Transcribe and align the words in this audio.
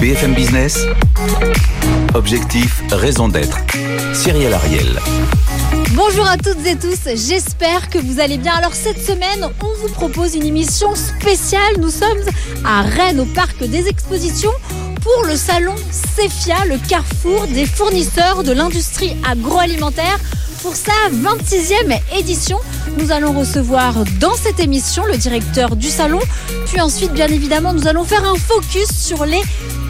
BFM 0.00 0.34
Business, 0.34 0.78
objectif, 2.14 2.82
raison 2.90 3.28
d'être. 3.28 3.58
Cyril 4.14 4.52
Ariel. 4.52 4.98
Bonjour 5.92 6.26
à 6.26 6.36
toutes 6.36 6.66
et 6.66 6.76
tous, 6.76 6.98
j'espère 7.14 7.90
que 7.90 7.98
vous 7.98 8.20
allez 8.20 8.38
bien. 8.38 8.54
Alors 8.54 8.74
cette 8.74 9.00
semaine, 9.00 9.48
on 9.62 9.80
vous 9.80 9.92
propose 9.92 10.34
une 10.34 10.46
émission 10.46 10.94
spéciale. 10.94 11.78
Nous 11.78 11.90
sommes 11.90 12.24
à 12.64 12.82
Rennes 12.82 13.20
au 13.20 13.26
parc 13.26 13.62
des 13.64 13.88
expositions 13.88 14.52
pour 15.02 15.24
le 15.26 15.36
salon 15.36 15.74
CEFIA, 15.90 16.64
le 16.66 16.78
carrefour 16.88 17.46
des 17.48 17.66
fournisseurs 17.66 18.42
de 18.42 18.52
l'industrie 18.52 19.16
agroalimentaire. 19.28 20.18
Pour 20.62 20.76
sa 20.76 20.92
26e 21.10 21.98
édition, 22.18 22.58
nous 22.96 23.12
allons 23.12 23.32
recevoir 23.32 23.94
dans 24.18 24.34
cette 24.34 24.60
émission 24.60 25.04
le 25.04 25.16
directeur 25.16 25.76
du 25.76 25.88
salon. 25.88 26.20
Puis 26.66 26.80
ensuite, 26.80 27.12
bien 27.12 27.28
évidemment, 27.28 27.72
nous 27.72 27.86
allons 27.86 28.04
faire 28.04 28.24
un 28.24 28.36
focus 28.36 28.88
sur 28.92 29.24
les 29.24 29.40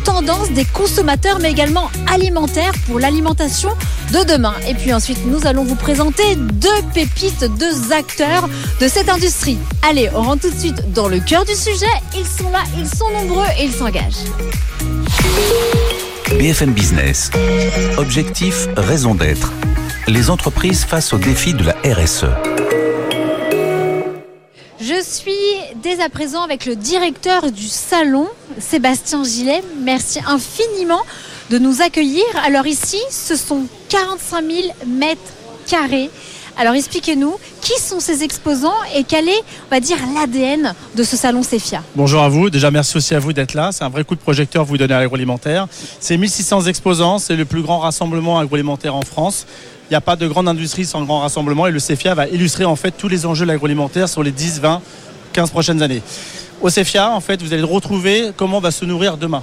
tendances 0.05 0.51
des 0.51 0.65
consommateurs, 0.65 1.39
mais 1.41 1.51
également 1.51 1.91
alimentaires 2.13 2.73
pour 2.87 2.99
l'alimentation 2.99 3.71
de 4.13 4.25
demain. 4.25 4.55
Et 4.69 4.75
puis 4.75 4.93
ensuite, 4.93 5.19
nous 5.27 5.47
allons 5.47 5.65
vous 5.65 5.75
présenter 5.75 6.37
deux 6.37 6.69
pépites, 6.95 7.45
deux 7.59 7.93
acteurs 7.93 8.49
de 8.81 8.89
cette 8.89 9.09
industrie. 9.09 9.59
Allez, 9.89 10.11
on 10.15 10.23
rentre 10.23 10.43
tout 10.43 10.55
de 10.55 10.59
suite 10.59 10.93
dans 10.93 11.09
le 11.09 11.21
cœur 11.21 11.45
du 11.45 11.55
sujet. 11.55 11.87
Ils 12.17 12.27
sont 12.27 12.51
là, 12.51 12.63
ils 12.79 12.89
sont 12.89 13.11
nombreux 13.11 13.47
et 13.59 13.65
ils 13.65 13.73
s'engagent. 13.73 14.25
BFM 16.39 16.73
Business, 16.73 17.31
objectif, 17.99 18.69
raison 18.77 19.15
d'être. 19.15 19.53
Les 20.07 20.31
entreprises 20.31 20.85
face 20.85 21.13
au 21.13 21.19
défi 21.19 21.55
de 21.55 21.65
la 21.65 21.77
RSE. 21.85 22.27
Je 24.91 25.05
suis 25.05 25.31
dès 25.85 26.03
à 26.03 26.09
présent 26.09 26.43
avec 26.43 26.67
le 26.67 26.75
directeur 26.75 27.53
du 27.53 27.69
salon, 27.69 28.27
Sébastien 28.59 29.23
Gillet. 29.23 29.63
Merci 29.83 30.19
infiniment 30.27 31.03
de 31.49 31.59
nous 31.59 31.81
accueillir. 31.81 32.25
Alors 32.45 32.67
ici, 32.67 32.99
ce 33.09 33.37
sont 33.37 33.67
45 33.89 34.45
000 34.45 34.59
mètres 34.89 35.21
carrés. 35.69 36.11
Alors 36.59 36.75
expliquez-nous, 36.75 37.37
qui 37.61 37.81
sont 37.81 38.01
ces 38.01 38.25
exposants 38.25 38.75
et 38.97 39.05
quel 39.05 39.29
est, 39.29 39.43
on 39.69 39.71
va 39.71 39.79
dire, 39.79 39.97
l'ADN 40.13 40.75
de 40.97 41.05
ce 41.05 41.17
salon 41.17 41.45
CEFIA 41.45 41.83
Bonjour 41.95 42.23
à 42.23 42.29
vous, 42.29 42.51
déjà 42.51 42.73
merci 42.73 42.97
aussi 42.97 43.15
à 43.15 43.21
vous 43.21 43.33
d'être 43.33 43.55
là. 43.55 43.71
C'est 43.73 43.85
un 43.85 43.89
vrai 43.91 44.03
coup 44.03 44.17
de 44.17 44.21
projecteur 44.21 44.65
vous 44.65 44.77
donner 44.77 44.95
à 44.95 44.99
l'agroalimentaire. 44.99 45.69
C'est 46.01 46.17
1600 46.17 46.63
exposants, 46.63 47.21
c'est 47.21 47.37
le 47.37 47.45
plus 47.45 47.63
grand 47.63 47.79
rassemblement 47.79 48.41
agroalimentaire 48.41 48.97
en 48.97 49.03
France. 49.03 49.47
Il 49.91 49.95
n'y 49.95 49.97
a 49.97 50.01
pas 50.01 50.15
de 50.15 50.29
grande 50.29 50.47
industrie 50.47 50.85
sans 50.85 51.03
grand 51.03 51.19
rassemblement 51.19 51.67
et 51.67 51.73
le 51.73 51.81
CEFIA 51.81 52.15
va 52.15 52.29
illustrer 52.29 52.65
en 52.65 52.77
fait 52.77 52.93
tous 52.93 53.09
les 53.09 53.27
enjeux 53.27 53.45
de 53.45 53.51
l'agroalimentaire 53.51 54.09
sur 54.09 54.23
les 54.23 54.31
10, 54.31 54.61
20, 54.61 54.81
15 55.33 55.51
prochaines 55.51 55.83
années. 55.83 56.01
Au 56.61 56.71
CEFIA, 56.71 57.11
en 57.11 57.19
fait, 57.19 57.43
vous 57.43 57.53
allez 57.53 57.65
retrouver 57.65 58.31
comment 58.37 58.59
on 58.59 58.61
va 58.61 58.71
se 58.71 58.85
nourrir 58.85 59.17
demain. 59.17 59.43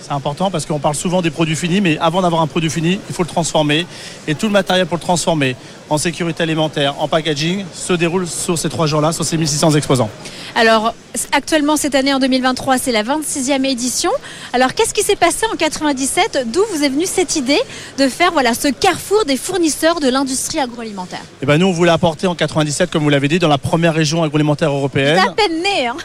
C'est 0.00 0.12
important 0.12 0.48
parce 0.48 0.64
qu'on 0.64 0.78
parle 0.78 0.94
souvent 0.94 1.22
des 1.22 1.32
produits 1.32 1.56
finis, 1.56 1.80
mais 1.80 1.98
avant 1.98 2.22
d'avoir 2.22 2.40
un 2.42 2.46
produit 2.46 2.70
fini, 2.70 3.00
il 3.08 3.12
faut 3.12 3.24
le 3.24 3.28
transformer. 3.28 3.84
Et 4.28 4.36
tout 4.36 4.46
le 4.46 4.52
matériel 4.52 4.86
pour 4.86 4.96
le 4.96 5.02
transformer, 5.02 5.56
en 5.90 5.98
sécurité 5.98 6.42
alimentaire, 6.42 6.94
en 7.00 7.08
packaging, 7.08 7.64
se 7.72 7.92
déroule 7.92 8.26
sur 8.26 8.58
ces 8.58 8.68
trois 8.68 8.86
jours-là, 8.86 9.12
sur 9.12 9.24
ces 9.24 9.36
1600 9.36 9.72
exposants. 9.72 10.10
Alors, 10.54 10.94
actuellement, 11.32 11.76
cette 11.76 11.94
année, 11.94 12.14
en 12.14 12.18
2023, 12.18 12.78
c'est 12.78 12.92
la 12.92 13.02
26e 13.02 13.64
édition. 13.64 14.10
Alors, 14.52 14.74
qu'est-ce 14.74 14.94
qui 14.94 15.02
s'est 15.02 15.16
passé 15.16 15.46
en 15.52 15.56
97 15.56 16.46
D'où 16.52 16.60
vous 16.72 16.84
est 16.84 16.88
venue 16.88 17.06
cette 17.06 17.36
idée 17.36 17.60
de 17.98 18.08
faire 18.08 18.32
voilà, 18.32 18.54
ce 18.54 18.68
carrefour 18.68 19.24
des 19.24 19.36
fournisseurs 19.36 20.00
de 20.00 20.08
l'industrie 20.08 20.60
agroalimentaire? 20.60 21.22
Eh 21.42 21.46
ben, 21.46 21.58
nous, 21.58 21.66
on 21.66 21.72
voulait 21.72 21.90
apporter 21.90 22.26
en 22.26 22.34
97, 22.34 22.90
comme 22.90 23.02
vous 23.02 23.10
l'avez 23.10 23.28
dit, 23.28 23.38
dans 23.38 23.48
la 23.48 23.58
première 23.58 23.94
région 23.94 24.22
agroalimentaire 24.22 24.70
européenne. 24.70 25.18
à 25.18 25.32
peine 25.32 25.62
né, 25.62 25.86
hein 25.88 25.96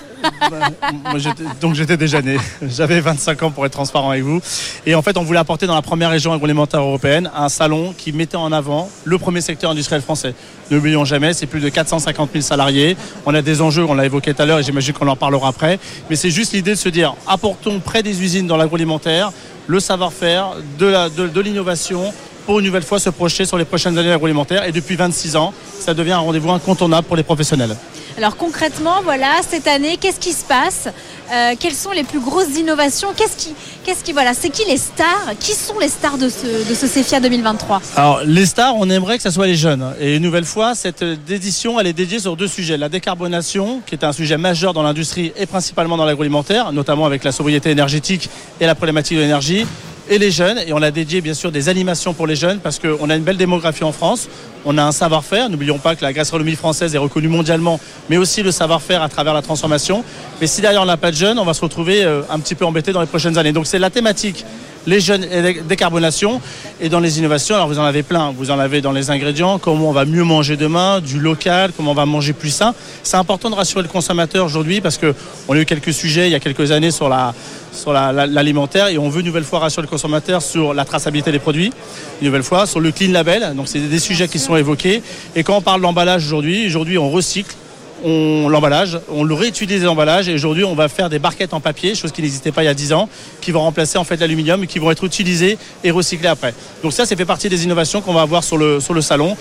donc 1.62 1.75
j'étais 1.75 1.97
déjà 1.97 2.22
né. 2.22 2.38
J'avais 2.62 3.00
25 3.00 3.44
ans 3.44 3.51
pour 3.51 3.66
être 3.66 3.73
transparent 3.73 4.12
avec 4.12 4.23
vous. 4.23 4.41
Et 4.85 4.95
en 4.95 5.01
fait, 5.01 5.18
on 5.18 5.23
voulait 5.23 5.39
apporter 5.39 5.68
dans 5.68 5.75
la 5.75 5.81
première 5.81 6.09
région 6.09 6.34
agroalimentaire 6.34 6.81
européenne 6.81 7.29
un 7.35 7.50
salon 7.50 7.94
qui 7.97 8.12
mettait 8.12 8.38
en 8.38 8.51
avant 8.51 8.89
le 9.06 9.18
premier 9.18 9.41
secteur 9.41 9.69
industriel 9.69 10.02
français. 10.02 10.34
N'oublions 10.72 11.06
jamais, 11.06 11.34
c'est 11.34 11.46
plus 11.46 11.59
de 11.59 11.69
450 11.69 12.30
000 12.31 12.41
salariés. 12.44 12.97
On 13.25 13.34
a 13.34 13.41
des 13.41 13.62
enjeux, 13.62 13.85
on 13.88 13.94
l'a 13.94 14.06
évoqué 14.06 14.34
tout 14.34 14.41
à 14.41 14.46
l'heure 14.46 14.59
et 14.59 14.63
j'imagine 14.63 14.94
qu'on 14.94 15.07
en 15.07 15.16
parlera 15.16 15.50
après. 15.50 15.80
Mais 16.09 16.16
c'est 16.16 16.31
juste 16.31 16.53
l'idée 16.53 16.72
de 16.72 16.75
se 16.75 16.90
dire, 16.90 17.16
apportons 17.28 17.80
près 17.80 18.03
des 18.03 18.22
usines 18.22 18.47
dans 18.47 18.57
l'agroalimentaire 18.57 19.31
le 19.68 19.80
savoir-faire, 19.80 20.53
de 20.80 21.40
l'innovation, 21.41 22.12
pour 22.47 22.57
une 22.57 22.66
nouvelle 22.66 22.81
fois 22.81 22.97
se 22.97 23.12
projeter 23.12 23.46
sur 23.46 23.59
les 23.59 23.66
prochaines 23.66 23.96
années 24.00 24.12
agroalimentaires. 24.12 24.63
Et 24.63 24.72
depuis 24.72 24.96
26 24.96 25.35
ans, 25.35 25.53
ça 25.80 25.94
devient 25.94 26.13
un 26.13 26.19
rendez-vous 26.19 26.50
incontournable 26.50 27.06
pour 27.06 27.16
les 27.16 27.22
professionnels. 27.22 27.75
Alors 28.19 28.35
concrètement, 28.35 29.02
voilà, 29.02 29.31
cette 29.50 29.66
année, 29.66 29.96
qu'est-ce 29.96 30.19
qui 30.19 30.34
se 30.34 30.44
passe? 30.44 30.90
Euh, 31.31 31.53
Quelles 31.57 31.74
sont 31.74 31.91
les 31.91 32.03
plus 32.03 32.19
grosses 32.19 32.57
innovations? 32.57 33.13
Qu'est-ce 33.16 33.38
qui, 33.38 33.56
qu'est-ce 33.85 34.12
voilà, 34.12 34.34
c'est 34.34 34.50
qui 34.50 34.66
les 34.69 34.75
stars? 34.75 35.35
Qui 35.40 35.53
sont 35.53 35.80
les 35.80 35.88
stars 35.88 36.18
de 36.18 36.28
ce, 36.28 36.68
de 36.69 36.75
ce 36.75 36.85
CEFIA 36.85 37.22
2023 37.22 37.81
Alors 37.96 38.19
les 38.25 38.46
stars, 38.46 38.75
on 38.75 38.90
aimerait 38.90 39.16
que 39.16 39.24
ce 39.24 39.30
soit 39.30 39.47
les 39.47 39.56
jeunes. 39.56 39.96
Et 40.02 40.18
une 40.18 40.22
nouvelle 40.24 40.44
fois, 40.44 40.75
cette 40.75 41.02
édition, 41.30 41.80
elle 41.80 41.88
est 41.88 41.94
dédiée 41.94 42.19
sur 42.19 42.35
deux 42.35 42.50
sujets. 42.50 42.75
La 42.75 42.90
décarbonation, 42.90 43.81
qui 43.85 43.96
est 43.96 44.03
un 44.03 44.12
sujet 44.12 44.36
majeur 44.36 44.74
dans 44.74 44.84
l'industrie 44.84 45.31
et 45.38 45.46
principalement 45.46 45.96
dans 45.96 46.03
l'agroalimentaire, 46.03 46.74
notamment 46.74 47.06
avec 47.06 47.24
la 47.24 47.31
sobriété 47.31 47.69
énergétique 47.69 48.30
et 48.59 48.66
la 48.66 48.75
problématique 48.75 49.16
de 49.16 49.22
l'énergie 49.22 49.66
et 50.09 50.18
les 50.18 50.31
jeunes. 50.31 50.59
Et 50.66 50.74
on 50.74 50.81
a 50.81 50.92
dédié 50.92 51.22
bien 51.22 51.34
sûr 51.34 51.52
des 51.52 51.70
animations 51.70 52.14
pour 52.14 52.28
les 52.28 52.36
jeunes 52.36 52.59
parce 52.59 52.80
qu'on 52.80 53.09
a 53.09 53.16
une 53.16 53.24
belle 53.24 53.38
démographie 53.38 53.84
en 53.84 53.92
France. 53.92 54.28
On 54.66 54.78
a 54.78 54.84
un 54.84 54.92
savoir-faire. 54.92 55.50
N'oublions 55.50 55.78
pas 55.78 55.96
que 55.96 56.03
la 56.03 56.12
gastronomie 56.12 56.56
française 56.56 56.94
est 56.96 56.97
reconnue 56.97 57.28
mondialement, 57.28 57.80
mais 58.09 58.18
aussi 58.18 58.44
le 58.44 58.52
savoir-faire 58.52 59.02
à 59.02 59.09
travers 59.09 59.34
la 59.34 59.42
transformation. 59.42 60.03
Mais 60.42 60.48
si 60.48 60.62
derrière 60.62 60.81
on 60.81 60.86
n'a 60.86 60.98
pas 60.98 61.12
de 61.12 61.16
jeunes, 61.16 61.40
on 61.40 61.46
va 61.46 61.53
se 61.53 61.62
retrouver 61.62 62.03
euh, 62.03 62.22
un 62.30 62.40
petit 62.40 62.56
peu 62.56 62.66
embêté 62.66 62.92
dans 62.92 63.02
les 63.02 63.08
prochaines 63.08 63.38
années. 63.38 63.53
Donc 63.53 63.68
c'est 63.68 63.80
la 63.80 63.90
thématique 63.90 64.46
les 64.88 65.00
jeunes 65.00 65.23
et 65.23 65.62
décarbonation. 65.62 66.41
Et 66.81 66.90
dans 66.90 67.00
les 67.00 67.19
innovations, 67.19 67.56
alors 67.56 67.67
vous 67.67 67.79
en 67.79 67.84
avez 67.84 68.03
plein. 68.03 68.31
Vous 68.31 68.51
en 68.51 68.59
avez 68.59 68.81
dans 68.81 68.91
les 68.91 69.09
ingrédients, 69.09 69.59
comment 69.59 69.90
on 69.90 69.94
va 69.94 70.06
mieux 70.06 70.23
manger 70.23 70.57
demain, 70.57 71.01
du 71.01 71.19
local, 71.19 71.72
comment 71.75 71.91
on 71.91 71.95
va 71.95 72.06
manger 72.06 72.34
plus 72.34 72.50
sain. 72.50 72.73
C'est 73.03 73.18
important 73.18 73.50
de 73.50 73.56
rassurer 73.56 73.84
le 73.84 73.88
consommateur 73.88 74.45
aujourd'hui 74.45 74.81
parce 74.81 74.97
qu'on 74.97 75.53
a 75.53 75.57
eu 75.57 75.66
quelques 75.66 75.94
sujets 75.94 76.28
il 76.28 76.31
y 76.31 76.35
a 76.35 76.39
quelques 76.39 76.72
années 76.72 76.91
sur 76.91 77.09
la 77.09 77.34
sur 77.72 77.94
l'alimentaire 77.94 78.88
et 78.88 78.97
on 78.97 79.09
veut 79.09 79.19
une 79.19 79.28
nouvelle 79.28 79.44
fois 79.44 79.59
rassurer 79.59 79.84
le 79.84 79.89
consommateur 79.89 80.41
sur 80.41 80.73
la 80.73 80.85
traçabilité 80.85 81.31
des 81.31 81.39
produits, 81.39 81.72
une 82.19 82.28
nouvelle 82.28 82.44
fois 82.44 82.66
sur 82.66 82.79
le 82.79 82.91
clean 82.91 83.12
label. 83.12 83.53
Donc 83.56 83.68
c'est 83.68 83.79
des 83.79 84.00
sujets 84.00 84.28
qui 84.28 84.39
sont 84.39 84.56
évoqués. 84.56 85.03
Et 85.35 85.44
quand 85.44 85.57
on 85.57 85.62
parle 85.62 85.81
d'emballage 85.81 86.25
aujourd'hui, 86.25 86.66
aujourd'hui 86.66 86.97
on 86.97 87.09
recycle 87.12 87.56
on 88.04 88.50
l'emballage, 88.50 89.00
on 89.10 89.24
le 89.24 89.34
réutilise 89.34 89.84
l'emballage 89.84 90.30
et 90.30 90.34
aujourd'hui 90.34 90.64
on 90.64 90.76
va 90.76 90.88
faire 90.88 91.10
des 91.10 91.20
barquettes 91.20 91.54
en 91.54 91.60
papier, 91.60 91.96
chose 91.96 92.12
qui 92.12 92.22
n'existait 92.22 92.52
pas 92.52 92.64
il 92.64 92.68
y 92.68 92.70
a 92.70 92.74
10 92.74 92.94
ans, 92.94 93.10
qui 93.42 93.52
vont 93.52 93.62
remplacer 93.62 93.98
en 93.98 94.04
fait 94.04 94.18
l'aluminium 94.18 94.64
et 94.64 94.68
qui 94.68 94.80
vont 94.80 94.92
être 94.92 95.04
utilisées 95.04 95.58
et 95.84 95.92
recyclées 95.92 96.28
après. 96.28 96.54
Donc 96.84 96.94
ça, 96.94 97.06
ça 97.06 97.16
fait 97.16 97.26
partie 97.26 97.50
des 97.50 97.64
innovations 97.64 98.02
qu'on 98.02 98.14
va 98.14 98.22
avoir 98.22 98.44
sur 98.44 98.58
le, 98.58 98.80
sur 98.80 98.94
le 98.94 99.02
salon. 99.02 99.36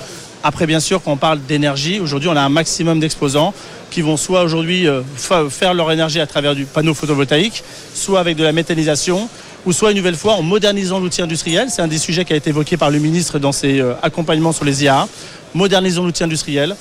Après, 0.44 0.66
bien 0.66 0.80
sûr, 0.80 1.02
quand 1.02 1.12
on 1.12 1.16
parle 1.16 1.40
d'énergie, 1.48 1.98
aujourd'hui 1.98 2.28
on 2.28 2.36
a 2.36 2.40
un 2.40 2.48
maximum 2.48 3.00
d'exposants 3.00 3.52
qui 3.90 4.02
vont 4.02 4.16
soit 4.16 4.42
aujourd'hui 4.42 4.86
euh, 4.86 5.02
faire 5.50 5.74
leur 5.74 5.90
énergie 5.90 6.20
à 6.20 6.26
travers 6.26 6.54
du 6.54 6.64
panneau 6.64 6.94
photovoltaïque, 6.94 7.64
soit 7.94 8.20
avec 8.20 8.36
de 8.36 8.44
la 8.44 8.52
méthanisation, 8.52 9.28
ou 9.66 9.72
soit 9.72 9.90
une 9.90 9.96
nouvelle 9.96 10.14
fois 10.16 10.34
en 10.34 10.42
modernisant 10.42 11.00
l'outil 11.00 11.22
industriel. 11.22 11.68
C'est 11.70 11.82
un 11.82 11.88
des 11.88 11.98
sujets 11.98 12.24
qui 12.24 12.32
a 12.32 12.36
été 12.36 12.50
évoqué 12.50 12.76
par 12.76 12.90
le 12.90 12.98
ministre 12.98 13.38
dans 13.38 13.52
ses 13.52 13.80
euh, 13.80 13.94
accompagnements 14.02 14.52
sur 14.52 14.64
les 14.64 14.84
IA. 14.84 15.08
Modernisons 15.54 16.04
l'outil 16.04 16.24
industriel, 16.24 16.76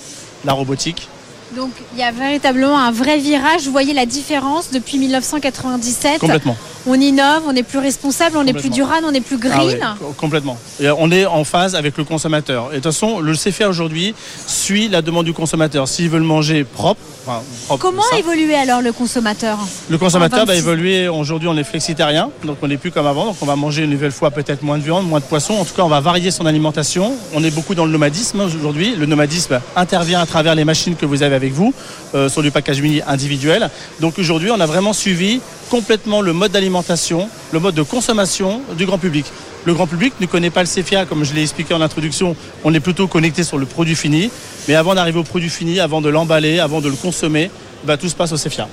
la 0.45 0.53
robotique, 0.53 1.07
donc 1.55 1.71
il 1.93 1.99
y 1.99 2.03
a 2.03 2.11
véritablement 2.11 2.77
un 2.77 2.91
vrai 2.91 3.17
virage. 3.17 3.65
Vous 3.65 3.71
voyez 3.71 3.93
la 3.93 4.05
différence 4.05 4.71
depuis 4.71 4.97
1997. 4.97 6.19
Complètement. 6.19 6.57
On 6.87 6.95
innove, 6.99 7.43
on 7.47 7.55
est 7.55 7.63
plus 7.63 7.79
responsable, 7.79 8.37
on 8.37 8.45
est 8.45 8.53
plus 8.53 8.69
durable, 8.69 9.05
on 9.05 9.13
est 9.13 9.21
plus 9.21 9.37
Ah 9.51 9.59
oui, 9.65 9.75
green. 9.75 9.87
co- 9.99 10.13
complètement. 10.17 10.57
Et 10.79 10.89
on 10.89 11.11
est 11.11 11.25
en 11.25 11.43
phase 11.43 11.75
avec 11.75 11.97
le 11.97 12.03
consommateur. 12.03 12.67
Et 12.67 12.69
de 12.69 12.75
toute 12.75 12.85
façon, 12.85 13.19
le 13.19 13.33
CFA 13.33 13.69
aujourd'hui 13.69 14.15
suit 14.47 14.87
la 14.89 15.01
demande 15.01 15.25
du 15.25 15.33
consommateur. 15.33 15.87
S'il 15.87 16.09
veut 16.09 16.19
le 16.19 16.23
manger 16.25 16.63
propre, 16.63 17.01
enfin, 17.25 17.41
propre, 17.67 17.81
Comment 17.81 18.03
évoluer 18.17 18.55
alors 18.55 18.81
le 18.81 18.91
consommateur 18.93 19.57
le 19.89 19.97
consommateur 19.97 20.39
va 20.39 20.45
26? 20.53 20.59
évoluer. 20.59 21.07
Aujourd'hui, 21.07 21.47
on 21.47 21.57
est 21.57 21.63
flexitarien, 21.63 22.29
donc 22.43 22.57
on 22.61 22.67
n'est 22.67 22.77
plus 22.77 22.91
comme 22.91 23.07
avant. 23.07 23.25
Donc 23.25 23.37
on 23.41 23.45
va 23.45 23.55
manger 23.55 23.83
une 23.83 23.91
nouvelle 23.91 24.11
fois 24.11 24.31
peut-être 24.31 24.63
moins 24.63 24.77
de 24.77 24.83
viande, 24.83 25.07
moins 25.07 25.19
de 25.19 25.25
poisson. 25.25 25.53
En 25.55 25.65
tout 25.65 25.73
cas, 25.75 25.83
on 25.83 25.89
va 25.89 25.99
varier 25.99 26.31
son 26.31 26.45
alimentation. 26.45 27.13
On 27.33 27.43
est 27.43 27.51
beaucoup 27.51 27.75
dans 27.75 27.85
le 27.85 27.91
nomadisme 27.91 28.41
aujourd'hui. 28.41 28.95
Le 28.95 29.05
nomadisme 29.05 29.59
intervient 29.75 30.19
à 30.21 30.25
travers 30.25 30.55
les 30.55 30.65
machines 30.65 30.95
que 30.95 31.05
vous 31.05 31.23
avez 31.23 31.35
avec 31.35 31.53
vous 31.53 31.73
euh, 32.15 32.29
sur 32.29 32.41
du 32.41 32.51
package 32.51 32.81
mini 32.81 33.01
individuel. 33.07 33.69
Donc 33.99 34.17
aujourd'hui, 34.19 34.51
on 34.51 34.59
a 34.59 34.65
vraiment 34.65 34.93
suivi 34.93 35.41
complètement 35.69 36.21
le 36.21 36.33
mode 36.33 36.51
d'alimentation, 36.51 37.29
le 37.51 37.59
mode 37.59 37.75
de 37.75 37.83
consommation 37.83 38.61
du 38.77 38.85
grand 38.85 38.97
public. 38.97 39.25
Le 39.65 39.73
grand 39.73 39.87
public 39.87 40.13
ne 40.19 40.25
connaît 40.25 40.49
pas 40.49 40.63
le 40.63 40.67
CFA, 40.67 41.05
comme 41.05 41.23
je 41.23 41.33
l'ai 41.33 41.41
expliqué 41.41 41.73
en 41.73 41.81
introduction. 41.81 42.35
On 42.63 42.73
est 42.73 42.79
plutôt 42.79 43.07
connecté 43.07 43.43
sur 43.43 43.57
le 43.57 43.65
produit 43.65 43.95
fini. 43.95 44.29
Mais 44.67 44.75
avant 44.75 44.95
d'arriver 44.95 45.19
au 45.19 45.23
produit 45.23 45.49
fini, 45.49 45.79
avant 45.79 46.01
de 46.01 46.09
l'emballer, 46.09 46.59
avant 46.59 46.81
de 46.81 46.89
le 46.89 46.95
consommer, 46.95 47.51
bah, 47.83 47.97
tout 47.97 48.09
se 48.09 48.15
passe 48.15 48.31
au 48.31 48.37
CFA. 48.37 48.67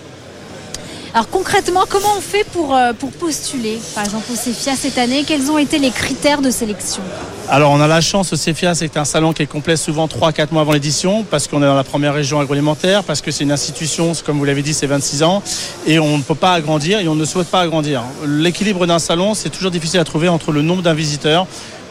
Alors 1.15 1.29
concrètement, 1.29 1.85
comment 1.89 2.09
on 2.19 2.21
fait 2.21 2.43
pour, 2.43 2.75
euh, 2.75 2.93
postuler, 3.21 3.79
par 3.95 4.03
exemple 4.03 4.33
au 4.33 4.35
CEFIA 4.35 4.75
cette 4.75 4.99
année? 4.99 5.23
Quels 5.25 5.49
ont 5.49 5.59
été 5.59 5.79
les 5.79 5.91
critères 5.91 6.43
de 6.43 6.51
sélection? 6.51 7.05
Alors 7.49 7.71
on 7.71 7.81
a 7.81 7.87
la 7.87 8.01
chance 8.01 8.33
au 8.33 8.37
CFIA, 8.37 8.75
c'est 8.75 8.97
un 8.97 9.05
salon 9.05 9.33
qui 9.33 9.43
est 9.45 9.47
complet 9.47 9.77
souvent 9.77 10.09
3-4 10.09 10.49
mois 10.51 10.63
avant 10.63 10.73
l'édition, 10.73 11.23
parce 11.23 11.47
qu'on 11.47 11.63
est 11.63 11.67
dans 11.67 11.77
la 11.77 11.85
première 11.85 12.15
région 12.15 12.41
agroalimentaire, 12.41 13.05
parce 13.05 13.21
que 13.21 13.31
c'est 13.31 13.45
une 13.45 13.53
institution, 13.53 14.13
comme 14.27 14.39
vous 14.39 14.45
l'avez 14.45 14.63
dit, 14.63 14.75
c'est 14.75 14.89
26 14.89 15.23
ans, 15.23 15.41
et 15.87 16.01
on 16.01 16.19
ne 16.19 16.23
peut 16.23 16.35
pas 16.35 16.53
agrandir 16.53 16.99
et 16.99 17.07
on 17.07 17.15
ne 17.15 17.25
souhaite 17.25 17.47
pas 17.47 17.61
agrandir. 17.61 18.03
L'équilibre 18.27 18.85
d'un 18.85 18.99
salon, 18.99 19.35
c'est 19.35 19.51
toujours 19.51 19.71
difficile 19.71 20.01
à 20.01 20.05
trouver 20.05 20.29
entre 20.29 20.51
le 20.51 20.63
nombre 20.63 20.83
d'un 20.83 20.95
visiteur 20.95 21.47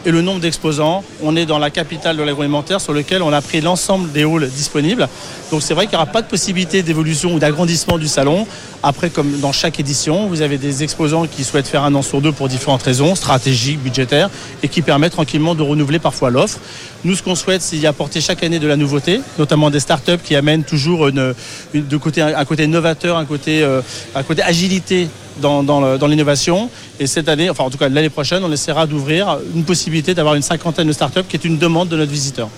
et 0.05 0.11
le 0.11 0.21
nombre 0.21 0.39
d'exposants. 0.39 1.03
On 1.21 1.35
est 1.35 1.45
dans 1.45 1.59
la 1.59 1.69
capitale 1.69 2.17
de 2.17 2.23
l'agroalimentaire 2.23 2.81
sur 2.81 2.94
lequel 2.94 3.21
on 3.21 3.31
a 3.31 3.41
pris 3.41 3.61
l'ensemble 3.61 4.11
des 4.11 4.23
halls 4.23 4.50
disponibles. 4.50 5.07
Donc 5.51 5.61
c'est 5.61 5.73
vrai 5.73 5.85
qu'il 5.85 5.97
n'y 5.97 6.01
aura 6.01 6.11
pas 6.11 6.21
de 6.21 6.27
possibilité 6.27 6.83
d'évolution 6.83 7.33
ou 7.33 7.39
d'agrandissement 7.39 7.97
du 7.97 8.07
salon. 8.07 8.47
Après, 8.81 9.09
comme 9.09 9.39
dans 9.39 9.51
chaque 9.51 9.79
édition, 9.79 10.27
vous 10.27 10.41
avez 10.41 10.57
des 10.57 10.83
exposants 10.83 11.25
qui 11.25 11.44
souhaitent 11.44 11.67
faire 11.67 11.83
un 11.83 11.95
an 11.95 12.01
sur 12.01 12.21
deux 12.21 12.31
pour 12.31 12.50
différentes 12.50 12.83
raisons, 12.83 13.15
stratégiques, 13.15 13.79
budgétaires, 13.79 14.29
et 14.61 14.67
qui 14.67 14.81
permettent 14.81 15.13
tranquillement 15.13 15.55
de 15.55 15.61
renouveler 15.61 16.00
parfois 16.00 16.29
l'offre. 16.29 16.59
Nous, 17.06 17.15
ce 17.15 17.23
qu'on 17.23 17.35
souhaite, 17.35 17.61
c'est 17.61 17.77
y 17.77 17.88
apporter 17.88 18.19
chaque 18.19 18.44
année 18.44 18.59
de 18.59 18.67
la 18.67 18.75
nouveauté, 18.75 19.21
notamment 19.38 19.69
des 19.69 19.79
startups 19.79 20.17
qui 20.23 20.35
amènent 20.35 20.63
toujours 20.63 21.07
un 21.07 22.45
côté 22.45 22.67
novateur, 22.67 23.17
un 23.17 23.25
côté, 23.25 23.63
euh, 23.63 23.81
un 24.15 24.23
côté 24.23 24.41
agilité 24.41 25.07
dans, 25.39 26.07
l'innovation. 26.07 26.69
Et 27.00 27.07
cette 27.07 27.30
année, 27.30 27.50
enfin 27.50 27.63
en 27.63 27.69
tout 27.69 27.77
cas 27.77 27.89
l'année 27.89 28.09
prochaine, 28.09 28.44
on 28.44 28.51
essaiera 28.51 28.88
d'ouvrir 28.88 29.38
une 29.56 29.63
possibilité 29.63 30.13
d'avoir 30.13 30.35
une 30.35 30.41
cinquantaine 30.41 30.88
de 30.88 30.94
startups 30.94 31.24
qui 31.27 31.35
est 31.35 31.45
une 31.45 31.57
demande 31.57 31.89
de 31.89 31.97
notre 31.97 32.12
visiteur. 32.12 32.50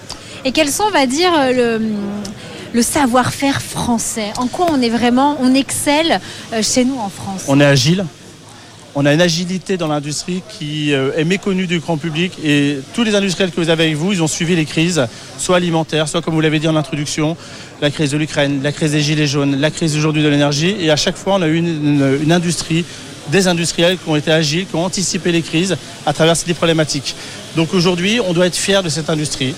Et 0.44 0.52
quels 0.52 0.70
sont, 0.70 0.84
on 0.88 0.92
va 0.92 1.08
dire, 1.08 1.32
euh, 1.36 1.80
le, 1.80 1.86
le 2.74 2.82
savoir-faire 2.82 3.62
français? 3.62 4.32
En 4.38 4.48
quoi 4.48 4.68
on 4.72 4.80
est 4.82 4.90
vraiment, 4.90 5.38
on 5.42 5.56
excelle 5.56 6.20
euh, 6.54 6.62
chez 6.62 6.86
nous 6.86 6.98
en 7.00 7.10
France? 7.10 7.46
On 7.48 7.60
est 7.60 7.66
agile. 7.66 8.06
On 8.98 9.06
a 9.06 9.14
une 9.14 9.20
agilité 9.20 9.76
dans 9.76 9.90
l'industrie 9.90 10.42
qui 10.48 10.94
euh, 10.94 11.12
est 11.18 11.26
méconnue 11.26 11.68
du 11.68 11.80
grand 11.80 11.98
public 11.98 12.32
et 12.42 12.80
tous 12.94 13.04
les 13.04 13.14
industriels 13.14 13.52
que 13.52 13.60
vous 13.60 13.70
avez 13.70 13.84
avec 13.84 13.96
vous, 13.98 14.14
ils 14.14 14.24
ont 14.24 14.28
suivi 14.28 14.56
les 14.56 14.64
crises, 14.64 15.06
soit 15.38 15.58
alimentaires, 15.58 16.08
soit 16.08 16.22
comme 16.22 16.34
vous 16.34 16.40
l'avez 16.40 16.60
dit 16.60 16.68
en 16.70 16.78
introduction, 16.78 17.36
la 17.82 17.92
crise 17.92 18.12
de 18.12 18.18
l'Ukraine, 18.18 18.62
la 18.64 18.72
crise 18.72 18.94
des 18.94 19.02
gilets 19.02 19.28
jaunes, 19.28 19.60
la 19.60 19.70
crise 19.70 19.98
aujourd'hui 19.98 20.24
de 20.24 20.30
l'énergie. 20.30 20.78
Et 20.80 20.92
à 20.92 20.96
chaque 20.96 21.18
fois, 21.18 21.36
on 21.36 21.42
a 21.42 21.48
eu 21.48 21.58
une, 21.58 22.32
industrie, 22.32 22.86
des 23.34 23.50
industriels 23.50 23.98
qui 23.98 24.08
ont 24.08 24.16
été 24.16 24.32
agiles, 24.32 24.66
qui 24.66 24.76
ont 24.78 24.86
anticipé 24.86 25.34
les 25.34 25.42
crises 25.42 25.76
à 26.06 26.14
travers 26.14 26.38
ces 26.38 26.54
problématiques. 26.54 27.18
Donc 27.58 27.74
aujourd'hui, 27.74 28.22
on 28.26 28.32
doit 28.32 28.48
être 28.48 28.56
fier 28.56 28.82
de 28.82 28.88
cette 28.88 29.10
industrie, 29.10 29.56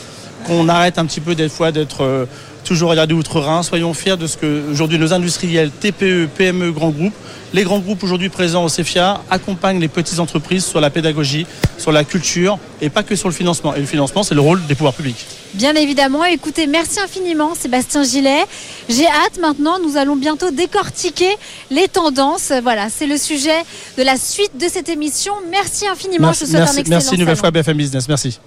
qu'on 0.48 0.68
arrête 0.68 0.98
un 0.98 1.06
petit 1.06 1.22
peu 1.22 1.36
des 1.36 1.50
fois 1.50 1.72
d'être 1.72 2.02
euh, 2.02 2.26
toujours 2.64 2.90
regardé 2.90 3.14
outre-Rhin. 3.14 3.62
Soyons 3.62 3.94
fiers 3.94 4.18
de 4.18 4.26
ce 4.26 4.36
que 4.36 4.64
aujourd'hui 4.72 4.98
nos 4.98 5.14
industriels, 5.14 5.70
TPE, 5.70 6.28
PME, 6.36 6.72
grands 6.72 6.90
groupes, 6.90 7.14
les 7.54 7.64
grands 7.64 7.80
groupes 7.80 8.04
aujourd'hui 8.04 8.30
présents 8.30 8.64
au 8.64 8.70
CEFIA 8.70 9.22
accompagnent 9.30 9.80
les 9.80 9.88
petites 9.88 10.20
entreprises 10.20 10.66
sur 10.66 10.82
la 10.82 10.90
pédagogie, 10.90 11.46
sur 11.78 11.92
la 11.92 12.04
culture 12.04 12.60
et 12.82 12.90
pas 12.90 13.04
que 13.04 13.16
sur 13.16 13.30
le 13.30 13.34
financement. 13.34 13.74
Et 13.76 13.80
le 13.80 13.86
financement, 13.86 14.24
c'est 14.24 14.36
le 14.36 14.42
rôle 14.42 14.66
des 14.68 14.76
pouvoirs 14.76 14.94
publics. 14.94 15.26
Bien 15.54 15.76
évidemment. 15.76 16.26
Écoutez, 16.26 16.68
merci 16.68 17.00
infiniment 17.00 17.56
Sébastien 17.56 18.04
Gillet. 18.04 18.44
J'ai 18.90 19.08
hâte 19.08 19.40
maintenant, 19.40 19.80
nous 19.80 19.98
allons 19.98 20.16
bientôt 20.16 20.52
décortiquer 20.52 21.36
les 21.72 21.88
tendances. 21.88 22.52
Voilà, 22.64 22.90
c'est 22.90 23.08
le 23.08 23.18
sujet 23.18 23.64
de 23.98 24.04
la 24.04 24.18
suite 24.18 24.58
de 24.60 24.68
cette 24.68 24.90
émission. 24.90 25.34
Merci 25.50 25.88
infiniment. 25.88 26.34
Je 26.34 26.42
vous 26.42 26.46
souhaite 26.46 26.56
un 26.56 26.66
merci, 26.66 26.80
excellent 26.80 26.98
merci 26.98 27.16
une 27.16 27.22
nouvelle 27.22 27.38
fois 27.38 27.52
BFM 27.52 27.78
Business. 27.78 28.08
Merci. 28.08 28.40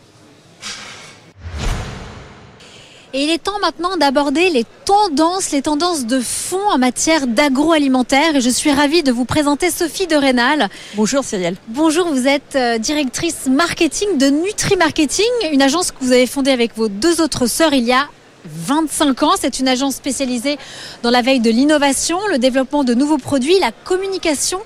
Et 3.13 3.25
il 3.25 3.31
est 3.31 3.43
temps 3.43 3.59
maintenant 3.61 3.97
d'aborder 3.97 4.51
les 4.51 4.65
tendances, 4.85 5.51
les 5.51 5.63
tendances 5.63 6.07
de 6.07 6.21
fond 6.21 6.63
en 6.73 6.79
matière 6.79 7.27
d'agroalimentaire. 7.27 8.37
Et 8.37 8.41
je 8.41 8.49
suis 8.49 8.71
ravie 8.71 9.03
de 9.03 9.11
vous 9.11 9.25
présenter 9.25 9.69
Sophie 9.71 10.07
de 10.07 10.15
Rénal. 10.15 10.69
Bonjour 10.95 11.25
Cyrielle. 11.25 11.57
Bonjour, 11.67 12.07
vous 12.07 12.29
êtes 12.29 12.55
euh, 12.55 12.79
directrice 12.79 13.47
marketing 13.47 14.17
de 14.17 14.27
Nutri 14.27 14.77
Marketing, 14.77 15.27
une 15.51 15.61
agence 15.61 15.91
que 15.91 15.97
vous 16.01 16.13
avez 16.13 16.29
fondée 16.29 16.53
avec 16.53 16.77
vos 16.77 16.87
deux 16.87 17.21
autres 17.21 17.49
sœurs 17.49 17.75
il 17.75 17.83
y 17.83 17.93
a 17.93 18.07
25 18.45 19.25
ans. 19.25 19.33
C'est 19.37 19.59
une 19.59 19.67
agence 19.67 19.97
spécialisée 19.97 20.57
dans 21.03 21.11
la 21.11 21.21
veille 21.21 21.41
de 21.41 21.51
l'innovation, 21.51 22.21
le 22.31 22.39
développement 22.39 22.85
de 22.85 22.95
nouveaux 22.95 23.19
produits, 23.19 23.59
la 23.59 23.73
communication 23.73 24.61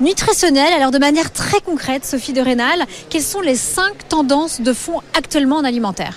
nutritionnelle. 0.00 0.72
Alors 0.72 0.92
de 0.92 0.98
manière 0.98 1.30
très 1.30 1.60
concrète, 1.60 2.06
Sophie 2.06 2.32
de 2.32 2.40
Rénal, 2.40 2.86
quelles 3.10 3.22
sont 3.22 3.42
les 3.42 3.56
cinq 3.56 4.08
tendances 4.08 4.62
de 4.62 4.72
fond 4.72 5.02
actuellement 5.14 5.56
en 5.56 5.64
alimentaire? 5.64 6.14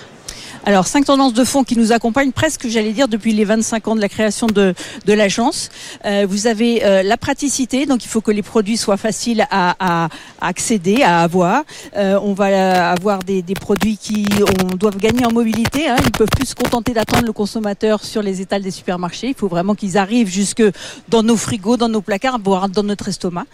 Alors, 0.68 0.88
cinq 0.88 1.04
tendances 1.04 1.32
de 1.32 1.44
fond 1.44 1.62
qui 1.62 1.78
nous 1.78 1.92
accompagnent 1.92 2.32
presque, 2.32 2.66
j'allais 2.66 2.90
dire, 2.92 3.06
depuis 3.06 3.32
les 3.32 3.44
25 3.44 3.86
ans 3.86 3.94
de 3.94 4.00
la 4.00 4.08
création 4.08 4.48
de, 4.48 4.74
de 5.04 5.12
l'agence. 5.12 5.68
Euh, 6.04 6.26
vous 6.28 6.48
avez 6.48 6.84
euh, 6.84 7.04
la 7.04 7.16
praticité, 7.16 7.86
donc 7.86 8.04
il 8.04 8.08
faut 8.08 8.20
que 8.20 8.32
les 8.32 8.42
produits 8.42 8.76
soient 8.76 8.96
faciles 8.96 9.46
à, 9.52 9.76
à- 9.78 10.08
accéder, 10.40 11.04
à 11.04 11.20
avoir. 11.20 11.62
Euh, 11.96 12.18
on 12.20 12.32
va 12.32 12.90
avoir 12.90 13.20
des, 13.20 13.42
des 13.42 13.54
produits 13.54 13.96
qui 13.96 14.26
on, 14.64 14.74
doivent 14.74 14.96
gagner 14.98 15.24
en 15.24 15.30
mobilité. 15.30 15.86
Hein. 15.88 15.94
Ils 16.04 16.10
peuvent 16.10 16.26
plus 16.36 16.46
se 16.48 16.54
contenter 16.56 16.92
d'attendre 16.94 17.26
le 17.26 17.32
consommateur 17.32 18.02
sur 18.02 18.20
les 18.20 18.40
étals 18.40 18.62
des 18.62 18.72
supermarchés. 18.72 19.28
Il 19.28 19.34
faut 19.34 19.46
vraiment 19.46 19.76
qu'ils 19.76 19.96
arrivent 19.96 20.28
jusque 20.28 20.64
dans 21.08 21.22
nos 21.22 21.36
frigos, 21.36 21.76
dans 21.76 21.88
nos 21.88 22.00
placards, 22.00 22.40
voire 22.42 22.68
dans 22.68 22.82
notre 22.82 23.06
estomac. 23.06 23.44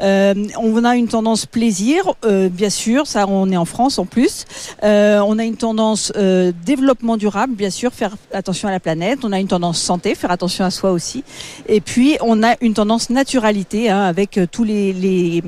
Euh, 0.00 0.34
on 0.60 0.84
a 0.84 0.96
une 0.96 1.06
tendance 1.06 1.46
plaisir, 1.46 2.12
euh, 2.24 2.48
bien 2.48 2.70
sûr, 2.70 3.06
ça 3.06 3.26
on 3.28 3.52
est 3.52 3.56
en 3.56 3.66
France 3.66 4.00
en 4.00 4.04
plus. 4.04 4.46
Euh, 4.82 5.20
on 5.20 5.38
a 5.38 5.44
une 5.44 5.56
tendance 5.56 6.12
euh, 6.16 6.50
développement 6.64 7.16
durable, 7.16 7.54
bien 7.54 7.70
sûr, 7.70 7.92
faire 7.92 8.16
attention 8.32 8.68
à 8.68 8.70
la 8.70 8.80
planète. 8.80 9.20
On 9.22 9.32
a 9.32 9.40
une 9.40 9.48
tendance 9.48 9.80
santé, 9.80 10.14
faire 10.14 10.30
attention 10.30 10.64
à 10.64 10.70
soi 10.70 10.90
aussi. 10.90 11.24
Et 11.68 11.80
puis 11.80 12.16
on 12.20 12.42
a 12.42 12.56
une 12.60 12.74
tendance 12.74 13.10
naturalité 13.10 13.90
hein, 13.90 14.02
avec 14.02 14.38
euh, 14.38 14.46
tous 14.50 14.64
les, 14.64 15.42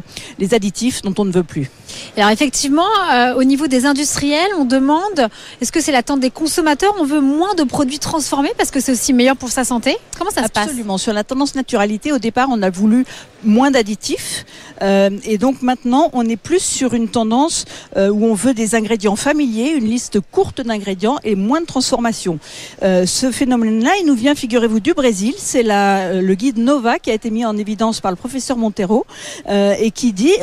additifs 0.52 1.02
dont 1.02 1.14
on 1.18 1.24
ne 1.24 1.32
veut 1.32 1.42
plus. 1.42 1.70
Alors 2.16 2.30
effectivement, 2.30 2.82
euh, 3.12 3.34
au 3.34 3.44
niveau 3.44 3.66
des 3.66 3.86
industriels, 3.86 4.50
on 4.58 4.64
demande, 4.64 5.28
est-ce 5.60 5.72
que 5.72 5.80
c'est 5.80 5.92
l'attente 5.92 6.20
des 6.20 6.30
consommateurs? 6.30 6.94
On 6.98 7.04
veut 7.04 7.20
moins 7.20 7.54
de 7.54 7.64
produits 7.64 7.98
transformés 7.98 8.52
parce 8.56 8.70
que 8.70 8.80
c'est 8.80 8.92
aussi 8.92 9.12
meilleur 9.12 9.36
pour 9.36 9.50
sa 9.50 9.64
santé? 9.64 9.96
Comment 10.18 10.30
ça 10.30 10.44
se 10.44 10.48
passe? 10.48 10.64
Absolument. 10.64 10.98
Sur 10.98 11.12
la 11.12 11.24
tendance 11.24 11.54
naturalité, 11.54 12.12
au 12.12 12.18
départ, 12.18 12.48
on 12.50 12.62
a 12.62 12.70
voulu 12.70 13.04
moins 13.44 13.70
d'additifs. 13.70 14.44
Euh, 14.82 15.10
et 15.24 15.38
donc 15.38 15.62
maintenant, 15.62 16.10
on 16.12 16.28
est 16.28 16.36
plus 16.36 16.62
sur 16.62 16.94
une 16.94 17.08
tendance 17.08 17.64
euh, 17.96 18.10
où 18.10 18.24
on 18.24 18.34
veut 18.34 18.54
des 18.54 18.74
ingrédients 18.74 19.16
familiers, 19.16 19.70
une 19.70 19.86
liste 19.86 20.20
courte 20.32 20.60
d'ingrédients 20.60 21.18
et 21.24 21.34
moins 21.34 21.60
de 21.60 21.66
transformation. 21.66 22.38
Euh, 22.82 23.06
ce 23.06 23.30
phénomène-là, 23.30 23.90
il 24.00 24.06
nous 24.06 24.14
vient, 24.14 24.34
figurez-vous, 24.34 24.80
du 24.80 24.94
Brésil. 24.94 25.34
C'est 25.36 25.62
le 25.62 26.34
guide 26.34 26.58
Nova 26.58 26.98
qui 26.98 27.10
a 27.10 27.14
été 27.14 27.30
mis 27.30 27.44
en 27.44 27.56
évidence 27.56 28.00
par 28.00 28.10
le 28.10 28.16
professeur 28.16 28.56
Montero 28.56 29.06
et 29.48 29.90
qui 29.90 30.12
dit, 30.12 30.34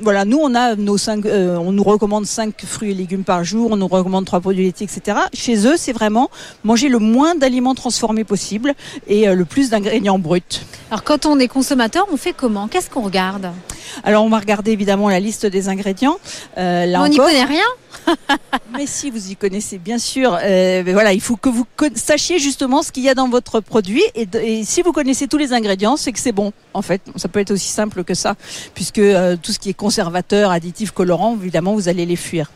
voilà, 0.00 0.24
nous, 0.24 0.38
on 0.38 0.54
a 0.54 0.57
euh, 0.58 1.56
on 1.58 1.72
nous 1.72 1.82
recommande 1.82 2.26
cinq 2.26 2.64
fruits 2.64 2.90
et 2.90 2.94
légumes 2.94 3.24
par 3.24 3.44
jour, 3.44 3.70
on 3.70 3.76
nous 3.76 3.88
recommande 3.88 4.24
trois 4.24 4.40
produits 4.40 4.64
laitiers, 4.64 4.86
etc. 4.86 5.18
Chez 5.32 5.66
eux, 5.66 5.76
c'est 5.76 5.92
vraiment 5.92 6.30
manger 6.64 6.88
le 6.88 6.98
moins 6.98 7.34
d'aliments 7.34 7.74
transformés 7.74 8.24
possible 8.24 8.74
et 9.06 9.28
euh, 9.28 9.34
le 9.34 9.44
plus 9.44 9.70
d'ingrédients 9.70 10.18
bruts. 10.18 10.42
Alors 10.90 11.04
quand 11.04 11.26
on 11.26 11.38
est 11.38 11.48
consommateur, 11.48 12.06
on 12.12 12.16
fait 12.16 12.32
comment? 12.32 12.68
Qu'est-ce 12.68 12.90
qu'on 12.90 13.02
regarde? 13.02 13.50
Alors 14.04 14.24
on 14.24 14.28
va 14.28 14.38
regarder 14.38 14.72
évidemment 14.72 15.08
la 15.08 15.20
liste 15.20 15.46
des 15.46 15.68
ingrédients. 15.68 16.18
Euh, 16.56 16.86
là 16.86 17.02
On 17.02 17.08
n'y 17.08 17.16
connaît 17.16 17.44
rien 17.44 17.64
mais 18.76 18.86
si 18.86 19.10
vous 19.10 19.30
y 19.30 19.36
connaissez 19.36 19.78
bien 19.78 19.98
sûr, 19.98 20.38
euh, 20.42 20.82
mais 20.84 20.92
voilà, 20.92 21.12
il 21.12 21.20
faut 21.20 21.36
que 21.36 21.48
vous 21.48 21.66
sachiez 21.94 22.38
justement 22.38 22.82
ce 22.82 22.92
qu'il 22.92 23.02
y 23.02 23.08
a 23.08 23.14
dans 23.14 23.28
votre 23.28 23.60
produit 23.60 24.02
et 24.14 24.64
si 24.64 24.82
vous 24.82 24.92
connaissez 24.92 25.26
tous 25.26 25.36
les 25.36 25.52
ingrédients, 25.52 25.96
c'est 25.96 26.12
que 26.12 26.18
c'est 26.18 26.32
bon. 26.32 26.52
En 26.74 26.82
fait, 26.82 27.02
ça 27.16 27.28
peut 27.28 27.40
être 27.40 27.50
aussi 27.50 27.68
simple 27.68 28.04
que 28.04 28.14
ça, 28.14 28.34
puisque 28.74 28.98
euh, 28.98 29.36
tout 29.40 29.52
ce 29.52 29.58
qui 29.58 29.70
est 29.70 29.74
conservateur, 29.74 30.50
additif, 30.50 30.90
colorant, 30.90 31.36
évidemment, 31.40 31.74
vous 31.74 31.88
allez 31.88 32.06
les 32.06 32.16
fuir. 32.16 32.50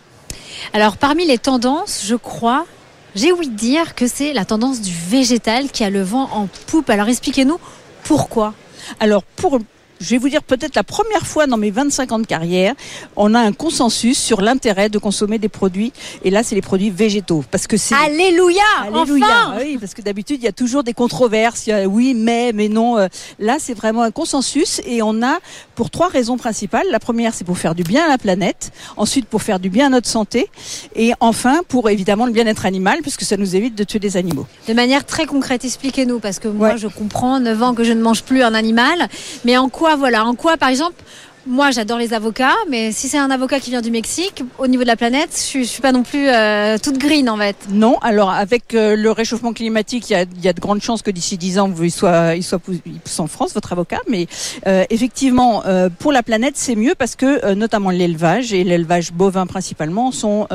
Alors 0.72 0.96
parmi 0.96 1.26
les 1.26 1.38
tendances, 1.38 2.04
je 2.06 2.14
crois, 2.14 2.66
j'ai 3.14 3.32
ouï 3.32 3.48
dire 3.48 3.94
que 3.94 4.06
c'est 4.06 4.32
la 4.32 4.44
tendance 4.44 4.80
du 4.80 4.92
végétal 4.92 5.70
qui 5.70 5.84
a 5.84 5.90
le 5.90 6.02
vent 6.02 6.30
en 6.32 6.48
poupe. 6.66 6.90
Alors 6.90 7.08
expliquez-nous 7.08 7.58
pourquoi 8.04 8.54
Alors 9.00 9.22
pour 9.22 9.58
je 10.02 10.10
vais 10.10 10.18
vous 10.18 10.28
dire 10.28 10.42
peut-être 10.42 10.74
la 10.76 10.84
première 10.84 11.26
fois 11.26 11.46
dans 11.46 11.56
mes 11.56 11.70
25 11.70 12.12
ans 12.12 12.18
de 12.18 12.26
carrière, 12.26 12.74
on 13.16 13.34
a 13.34 13.40
un 13.40 13.52
consensus 13.52 14.18
sur 14.18 14.40
l'intérêt 14.40 14.88
de 14.88 14.98
consommer 14.98 15.38
des 15.38 15.48
produits. 15.48 15.92
Et 16.24 16.30
là, 16.30 16.42
c'est 16.42 16.54
les 16.54 16.60
produits 16.62 16.90
végétaux. 16.90 17.44
Parce 17.50 17.66
que 17.66 17.76
c'est. 17.76 17.94
Alléluia, 17.94 18.60
Alléluia. 18.82 19.26
Enfin 19.26 19.54
Oui, 19.60 19.78
parce 19.78 19.94
que 19.94 20.02
d'habitude, 20.02 20.38
il 20.40 20.44
y 20.44 20.48
a 20.48 20.52
toujours 20.52 20.82
des 20.82 20.92
controverses. 20.94 21.66
Il 21.66 21.70
y 21.70 21.72
a 21.72 21.86
oui, 21.86 22.14
mais, 22.14 22.52
mais 22.54 22.68
non. 22.68 22.98
Euh, 22.98 23.06
Là, 23.38 23.56
c'est 23.58 23.74
vraiment 23.74 24.02
un 24.02 24.10
consensus 24.10 24.80
et 24.84 25.02
on 25.02 25.22
a 25.22 25.38
pour 25.74 25.90
trois 25.90 26.08
raisons 26.08 26.36
principales. 26.36 26.86
La 26.90 26.98
première, 27.00 27.34
c'est 27.34 27.44
pour 27.44 27.58
faire 27.58 27.74
du 27.74 27.82
bien 27.82 28.04
à 28.04 28.08
la 28.08 28.18
planète. 28.18 28.72
Ensuite, 28.96 29.26
pour 29.26 29.42
faire 29.42 29.58
du 29.60 29.70
bien 29.70 29.86
à 29.86 29.88
notre 29.88 30.08
santé. 30.08 30.48
Et 30.96 31.12
enfin, 31.20 31.60
pour 31.68 31.88
évidemment 31.90 32.26
le 32.26 32.32
bien-être 32.32 32.66
animal, 32.66 32.98
puisque 33.02 33.22
ça 33.22 33.36
nous 33.36 33.56
évite 33.56 33.74
de 33.74 33.84
tuer 33.84 33.98
des 33.98 34.16
animaux. 34.16 34.46
De 34.68 34.74
manière 34.74 35.04
très 35.06 35.26
concrète, 35.26 35.64
expliquez-nous, 35.64 36.18
parce 36.18 36.38
que 36.38 36.48
moi, 36.48 36.70
Ouais. 36.72 36.78
je 36.78 36.88
comprends, 36.88 37.40
9 37.40 37.62
ans 37.62 37.74
que 37.74 37.84
je 37.84 37.92
ne 37.92 38.00
mange 38.02 38.22
plus 38.22 38.42
un 38.42 38.54
animal. 38.54 39.08
Mais 39.44 39.56
en 39.56 39.68
quoi, 39.68 39.91
voilà, 39.96 40.24
en 40.24 40.34
quoi, 40.34 40.56
par 40.56 40.68
exemple, 40.68 41.02
moi, 41.46 41.70
j'adore 41.70 41.98
les 41.98 42.14
avocats, 42.14 42.54
mais 42.68 42.92
si 42.92 43.08
c'est 43.08 43.18
un 43.18 43.30
avocat 43.30 43.58
qui 43.60 43.70
vient 43.70 43.80
du 43.80 43.90
Mexique, 43.90 44.42
au 44.58 44.66
niveau 44.66 44.82
de 44.82 44.88
la 44.88 44.96
planète, 44.96 45.30
je 45.34 45.40
suis, 45.40 45.64
je 45.64 45.68
suis 45.68 45.82
pas 45.82 45.92
non 45.92 46.02
plus 46.02 46.28
euh, 46.28 46.78
toute 46.78 46.98
green, 46.98 47.28
en 47.28 47.36
fait. 47.36 47.56
Non, 47.70 47.98
alors 47.98 48.30
avec 48.30 48.74
euh, 48.74 48.94
le 48.96 49.10
réchauffement 49.10 49.52
climatique, 49.52 50.08
il 50.10 50.12
y 50.12 50.16
a, 50.16 50.22
il 50.22 50.44
y 50.44 50.48
a 50.48 50.52
de 50.52 50.60
grandes 50.60 50.82
chances 50.82 51.02
que 51.02 51.10
d'ici 51.10 51.36
10 51.38 51.58
ans, 51.58 51.72
il 51.82 51.90
soit, 51.90 52.36
il 52.36 52.42
soit 52.44 52.58
pou- 52.58 52.72
il 52.86 53.00
pousse 53.00 53.18
en 53.20 53.26
France, 53.26 53.54
votre 53.54 53.72
avocat. 53.72 53.98
Mais 54.08 54.26
euh, 54.66 54.84
effectivement, 54.90 55.62
pour 55.98 56.12
la 56.12 56.22
planète, 56.22 56.54
c'est 56.56 56.76
mieux 56.76 56.94
parce 56.96 57.16
que 57.16 57.54
notamment 57.54 57.90
l'élevage 57.90 58.52
et 58.52 58.64
l'élevage 58.64 59.12
bovin 59.12 59.46
principalement 59.46 60.12
sont 60.12 60.46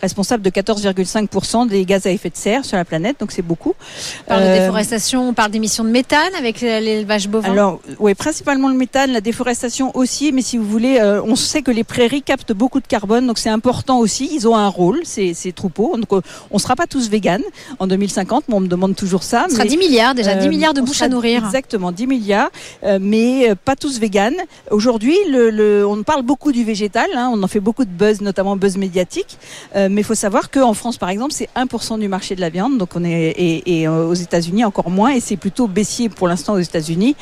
responsables 0.00 0.42
de 0.42 0.50
14,5% 0.50 1.68
des 1.68 1.84
gaz 1.84 2.06
à 2.06 2.10
effet 2.10 2.30
de 2.30 2.36
serre 2.36 2.64
sur 2.64 2.76
la 2.76 2.84
planète, 2.84 3.18
donc 3.20 3.32
c'est 3.32 3.42
beaucoup. 3.42 3.74
On 4.26 4.28
parle 4.28 4.42
de 4.44 4.58
déforestation, 4.58 5.28
on 5.28 5.34
parle 5.34 5.50
d'émissions 5.50 5.84
de 5.84 5.90
méthane 5.90 6.34
avec 6.38 6.60
l'élevage 6.60 7.28
bovin. 7.28 7.50
Alors, 7.52 7.80
oui, 7.98 8.14
principalement 8.14 8.68
le 8.68 8.74
méthane, 8.74 9.12
la 9.12 9.20
déforestation 9.20 9.96
aussi, 9.96 10.32
mais 10.36 10.42
si 10.42 10.58
vous 10.58 10.66
voulez, 10.68 10.98
euh, 11.00 11.22
on 11.24 11.34
sait 11.34 11.62
que 11.62 11.70
les 11.70 11.82
prairies 11.82 12.20
captent 12.20 12.52
beaucoup 12.52 12.80
de 12.80 12.86
carbone, 12.86 13.26
donc 13.26 13.38
c'est 13.38 13.48
important 13.48 13.98
aussi. 14.00 14.28
Ils 14.32 14.46
ont 14.46 14.54
un 14.54 14.68
rôle, 14.68 15.00
ces, 15.04 15.32
ces 15.32 15.50
troupeaux. 15.50 15.96
Donc, 15.96 16.12
euh, 16.12 16.20
on 16.50 16.58
sera 16.58 16.76
pas 16.76 16.86
tous 16.86 17.08
véganes 17.08 17.42
en 17.78 17.86
2050, 17.86 18.44
mais 18.48 18.54
on 18.54 18.60
me 18.60 18.66
demande 18.68 18.94
toujours 18.94 19.22
ça. 19.22 19.46
Ce 19.48 19.54
sera 19.54 19.64
mais, 19.64 19.70
10 19.70 19.78
milliards 19.78 20.14
déjà, 20.14 20.34
10 20.34 20.46
euh, 20.46 20.50
milliards 20.50 20.74
de 20.74 20.82
bouches 20.82 21.00
à 21.00 21.08
nourrir. 21.08 21.42
Exactement, 21.44 21.90
10 21.90 22.06
milliards, 22.06 22.50
mais 23.00 23.54
pas 23.64 23.76
tous 23.76 23.98
véganes. 23.98 24.36
Aujourd'hui, 24.70 25.16
le, 25.30 25.48
le- 25.48 25.86
on 25.86 26.02
parle 26.02 26.22
beaucoup 26.22 26.52
du 26.52 26.64
végétal, 26.64 27.08
hein, 27.16 27.30
on 27.32 27.42
en 27.42 27.48
fait 27.48 27.60
beaucoup 27.60 27.86
de 27.86 27.90
buzz, 27.90 28.20
notamment 28.20 28.56
buzz 28.56 28.76
médiatique, 28.76 29.38
mais 29.74 30.02
il 30.02 30.04
faut 30.04 30.14
savoir 30.14 30.50
qu'en 30.50 30.74
France, 30.74 30.98
par 30.98 31.08
exemple, 31.08 31.32
c'est 31.32 31.48
1% 31.56 31.98
du 31.98 32.08
marché 32.08 32.36
de 32.36 32.42
la 32.42 32.50
viande, 32.50 32.76
donc 32.76 32.90
on 32.94 33.04
est 33.04 33.30
et, 33.30 33.80
et, 33.80 33.88
aux 33.88 34.12
États-Unis 34.14 34.64
encore 34.66 34.90
moins, 34.90 35.12
et 35.12 35.20
c'est 35.20 35.36
plutôt 35.38 35.66
baissier 35.66 36.10
pour 36.10 36.28
l'instant 36.28 36.52
aux 36.52 36.58
États-Unis. 36.58 37.16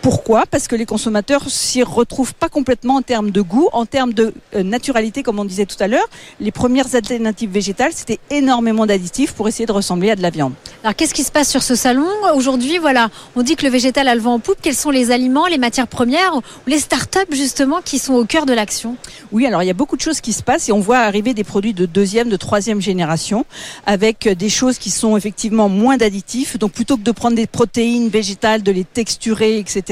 Pourquoi 0.00 0.44
Parce 0.48 0.68
que 0.68 0.76
les 0.76 0.86
consommateurs 0.86 1.50
s'y 1.50 1.82
retrouvent 1.82 2.34
pas 2.34 2.48
complètement 2.48 2.94
en 2.96 3.02
termes 3.02 3.30
de 3.30 3.40
goût, 3.40 3.68
en 3.72 3.84
termes 3.84 4.12
de 4.12 4.32
euh, 4.54 4.62
naturalité, 4.62 5.24
comme 5.24 5.40
on 5.40 5.44
disait 5.44 5.66
tout 5.66 5.76
à 5.80 5.88
l'heure. 5.88 6.08
Les 6.38 6.52
premières 6.52 6.94
alternatives 6.94 7.50
végétales, 7.50 7.90
c'était 7.92 8.20
énormément 8.30 8.86
d'additifs 8.86 9.32
pour 9.32 9.48
essayer 9.48 9.66
de 9.66 9.72
ressembler 9.72 10.10
à 10.12 10.16
de 10.16 10.22
la 10.22 10.30
viande. 10.30 10.52
Alors 10.84 10.94
qu'est-ce 10.94 11.14
qui 11.14 11.24
se 11.24 11.32
passe 11.32 11.50
sur 11.50 11.64
ce 11.64 11.74
salon 11.74 12.06
Aujourd'hui, 12.36 12.78
voilà, 12.78 13.10
on 13.34 13.42
dit 13.42 13.56
que 13.56 13.64
le 13.64 13.72
végétal 13.72 14.06
a 14.06 14.14
le 14.14 14.20
vent 14.20 14.34
en 14.34 14.38
poupe. 14.38 14.58
Quels 14.62 14.76
sont 14.76 14.90
les 14.90 15.10
aliments, 15.10 15.46
les 15.46 15.58
matières 15.58 15.88
premières 15.88 16.36
ou 16.36 16.42
les 16.68 16.78
startups 16.78 17.32
justement 17.32 17.80
qui 17.84 17.98
sont 17.98 18.14
au 18.14 18.24
cœur 18.24 18.46
de 18.46 18.52
l'action 18.52 18.96
Oui, 19.32 19.46
alors 19.46 19.64
il 19.64 19.66
y 19.66 19.70
a 19.70 19.74
beaucoup 19.74 19.96
de 19.96 20.02
choses 20.02 20.20
qui 20.20 20.32
se 20.32 20.44
passent 20.44 20.68
et 20.68 20.72
on 20.72 20.80
voit 20.80 20.98
arriver 20.98 21.34
des 21.34 21.44
produits 21.44 21.74
de 21.74 21.86
deuxième, 21.86 22.28
de 22.28 22.36
troisième 22.36 22.80
génération 22.80 23.44
avec 23.84 24.28
euh, 24.28 24.34
des 24.36 24.48
choses 24.48 24.78
qui 24.78 24.90
sont 24.90 25.16
effectivement 25.16 25.68
moins 25.68 25.96
d'additifs. 25.96 26.56
Donc 26.56 26.70
plutôt 26.70 26.96
que 26.96 27.02
de 27.02 27.12
prendre 27.12 27.34
des 27.34 27.48
protéines 27.48 28.08
végétales, 28.08 28.62
de 28.62 28.70
les 28.70 28.84
texturer, 28.84 29.58
etc., 29.58 29.87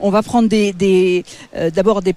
on 0.00 0.10
va 0.10 0.22
prendre 0.22 0.48
euh, 1.54 1.70
d'abord 1.70 2.02
des, 2.02 2.14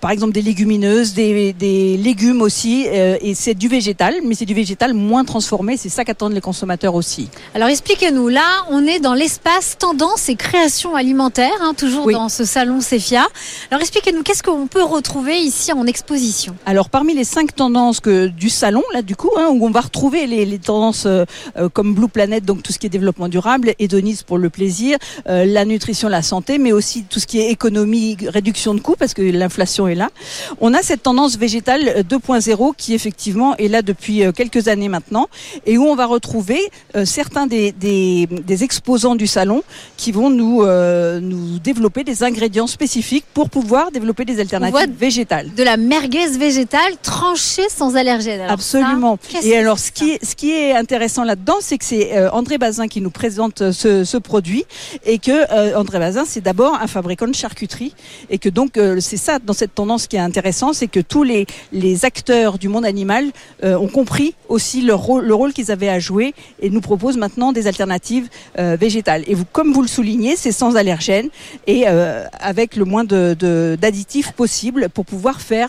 par 0.00 0.10
exemple 0.10 0.32
des 0.32 0.42
légumineuses, 0.42 1.14
des, 1.14 1.52
des 1.52 1.96
légumes 1.96 2.40
aussi, 2.42 2.86
euh, 2.88 3.16
et 3.20 3.34
c'est 3.34 3.54
du 3.54 3.68
végétal, 3.68 4.14
mais 4.24 4.34
c'est 4.34 4.44
du 4.44 4.54
végétal 4.54 4.94
moins 4.94 5.24
transformé. 5.24 5.76
C'est 5.76 5.88
ça 5.88 6.04
qu'attendent 6.04 6.34
les 6.34 6.40
consommateurs 6.40 6.94
aussi. 6.94 7.28
Alors 7.54 7.68
expliquez-nous, 7.68 8.28
là 8.28 8.64
on 8.70 8.86
est 8.86 9.00
dans 9.00 9.14
l'espace 9.14 9.76
tendance 9.78 10.28
et 10.28 10.36
création 10.36 10.94
alimentaire, 10.94 11.50
hein, 11.60 11.74
toujours 11.76 12.06
Oui. 12.06 12.14
dans 12.14 12.28
ce 12.28 12.44
salon 12.44 12.80
Cefia. 12.80 13.26
Alors 13.70 13.80
expliquez-nous, 13.80 14.22
qu'est-ce 14.22 14.42
qu'on 14.42 14.68
peut 14.68 14.84
retrouver 14.84 15.38
ici 15.38 15.72
en 15.72 15.86
exposition? 15.86 16.54
Alors 16.64 16.88
parmi 16.88 17.14
les 17.14 17.24
cinq 17.24 17.54
tendances 17.54 17.98
que 17.98 18.28
du 18.28 18.50
salon, 18.50 18.82
là 18.94 19.02
du 19.02 19.16
coup, 19.16 19.30
hein, 19.36 19.48
où 19.50 19.66
on 19.66 19.70
va 19.70 19.80
retrouver 19.80 20.28
les, 20.28 20.44
les 20.46 20.58
tendances 20.58 21.06
euh, 21.06 21.24
euh, 21.56 21.68
comme 21.68 21.94
Blue 21.94 22.08
Planet, 22.08 22.44
donc 22.44 22.62
tout 22.62 22.72
ce 22.72 22.78
qui 22.78 22.86
est 22.86 22.90
développement 22.90 23.28
durable, 23.28 23.74
hédonisme 23.80 24.24
pour 24.26 24.38
le 24.38 24.48
plaisir, 24.48 24.96
euh, 25.28 25.44
la 25.44 25.64
nutrition, 25.64 26.08
la 26.08 26.22
santé, 26.22 26.58
mais 26.58 26.70
aussi 26.70 27.02
tout 27.02 27.18
ce 27.18 27.26
qui 27.26 27.40
est 27.40 27.50
économie, 27.50 28.16
réduction 28.28 28.74
de 28.74 28.80
coûts, 28.80 28.94
parce 28.96 29.14
que 29.14 29.22
l'inflation 29.22 29.71
est 29.80 29.94
là. 29.94 30.10
On 30.60 30.74
a 30.74 30.82
cette 30.82 31.02
tendance 31.02 31.36
végétale 31.36 31.88
euh, 31.96 32.02
2.0 32.02 32.72
qui 32.76 32.94
effectivement 32.94 33.56
est 33.56 33.68
là 33.68 33.82
depuis 33.82 34.24
euh, 34.24 34.32
quelques 34.32 34.68
années 34.68 34.88
maintenant, 34.88 35.28
et 35.66 35.78
où 35.78 35.84
on 35.84 35.94
va 35.94 36.06
retrouver 36.06 36.60
euh, 36.96 37.04
certains 37.04 37.46
des, 37.46 37.72
des, 37.72 38.26
des 38.26 38.64
exposants 38.64 39.14
du 39.14 39.26
salon 39.26 39.62
qui 39.96 40.12
vont 40.12 40.30
nous, 40.30 40.62
euh, 40.62 41.20
nous 41.20 41.58
développer 41.58 42.04
des 42.04 42.22
ingrédients 42.22 42.66
spécifiques 42.66 43.24
pour 43.34 43.50
pouvoir 43.50 43.90
développer 43.90 44.24
des 44.24 44.40
alternatives 44.40 44.92
végétales. 44.98 45.52
De 45.54 45.62
la 45.62 45.76
merguez 45.76 46.26
végétale 46.38 46.94
tranchée 47.02 47.68
sans 47.68 47.96
allergène. 47.96 48.40
Alors 48.40 48.52
Absolument. 48.52 49.18
ça, 49.28 49.38
Et 49.42 49.56
alors, 49.56 49.78
ce 49.78 49.90
qui, 49.90 50.10
est, 50.10 50.24
ce 50.24 50.34
qui 50.34 50.50
est 50.50 50.74
intéressant 50.74 51.24
là-dedans, 51.24 51.56
c'est 51.60 51.78
que 51.78 51.84
c'est 51.84 52.16
euh, 52.16 52.30
André 52.32 52.58
Bazin 52.58 52.88
qui 52.88 53.00
nous 53.00 53.10
présente 53.10 53.72
ce, 53.72 54.04
ce 54.04 54.16
produit 54.16 54.64
et 55.04 55.18
que 55.18 55.30
euh, 55.30 55.76
André 55.78 55.98
Bazin, 55.98 56.24
c'est 56.26 56.40
d'abord 56.40 56.74
un 56.80 56.86
fabricant 56.86 57.26
de 57.26 57.34
charcuterie 57.34 57.94
et 58.30 58.38
que 58.38 58.48
donc 58.48 58.78
c'est 59.00 59.16
ça 59.16 59.38
dans 59.38 59.52
cette 59.52 59.61
tendance 59.70 60.06
qui 60.06 60.16
est 60.16 60.20
intéressant, 60.20 60.72
c'est 60.72 60.88
que 60.88 61.00
tous 61.00 61.22
les, 61.22 61.46
acteurs 62.04 62.58
du 62.58 62.68
monde 62.68 62.84
animal 62.84 63.26
euh, 63.62 63.76
ont 63.78 63.86
compris 63.88 64.34
aussi 64.48 64.82
le 64.82 64.94
rôle 64.94 65.52
qu'ils 65.52 65.70
avaient 65.70 65.88
à 65.88 65.98
jouer 66.00 66.34
et 66.60 66.68
nous 66.70 66.80
proposent 66.80 67.16
maintenant 67.16 67.52
des 67.52 67.66
alternatives 67.68 68.28
euh, 68.58 68.76
végétales. 68.78 69.22
Et 69.26 69.34
vous, 69.34 69.44
comme 69.44 69.72
vous 69.72 69.82
le 69.82 69.88
soulignez, 69.88 70.36
c'est 70.36 70.52
sans 70.52 70.76
allergènes 70.76 71.28
et 71.66 71.84
euh, 71.86 72.24
avec 72.40 72.76
le 72.76 72.84
moins 72.84 73.04
de- 73.04 73.36
de- 73.38 73.78
d'additifs 73.80 74.32
possible 74.32 74.88
pour 74.88 75.04
pouvoir 75.04 75.40
faire 75.40 75.68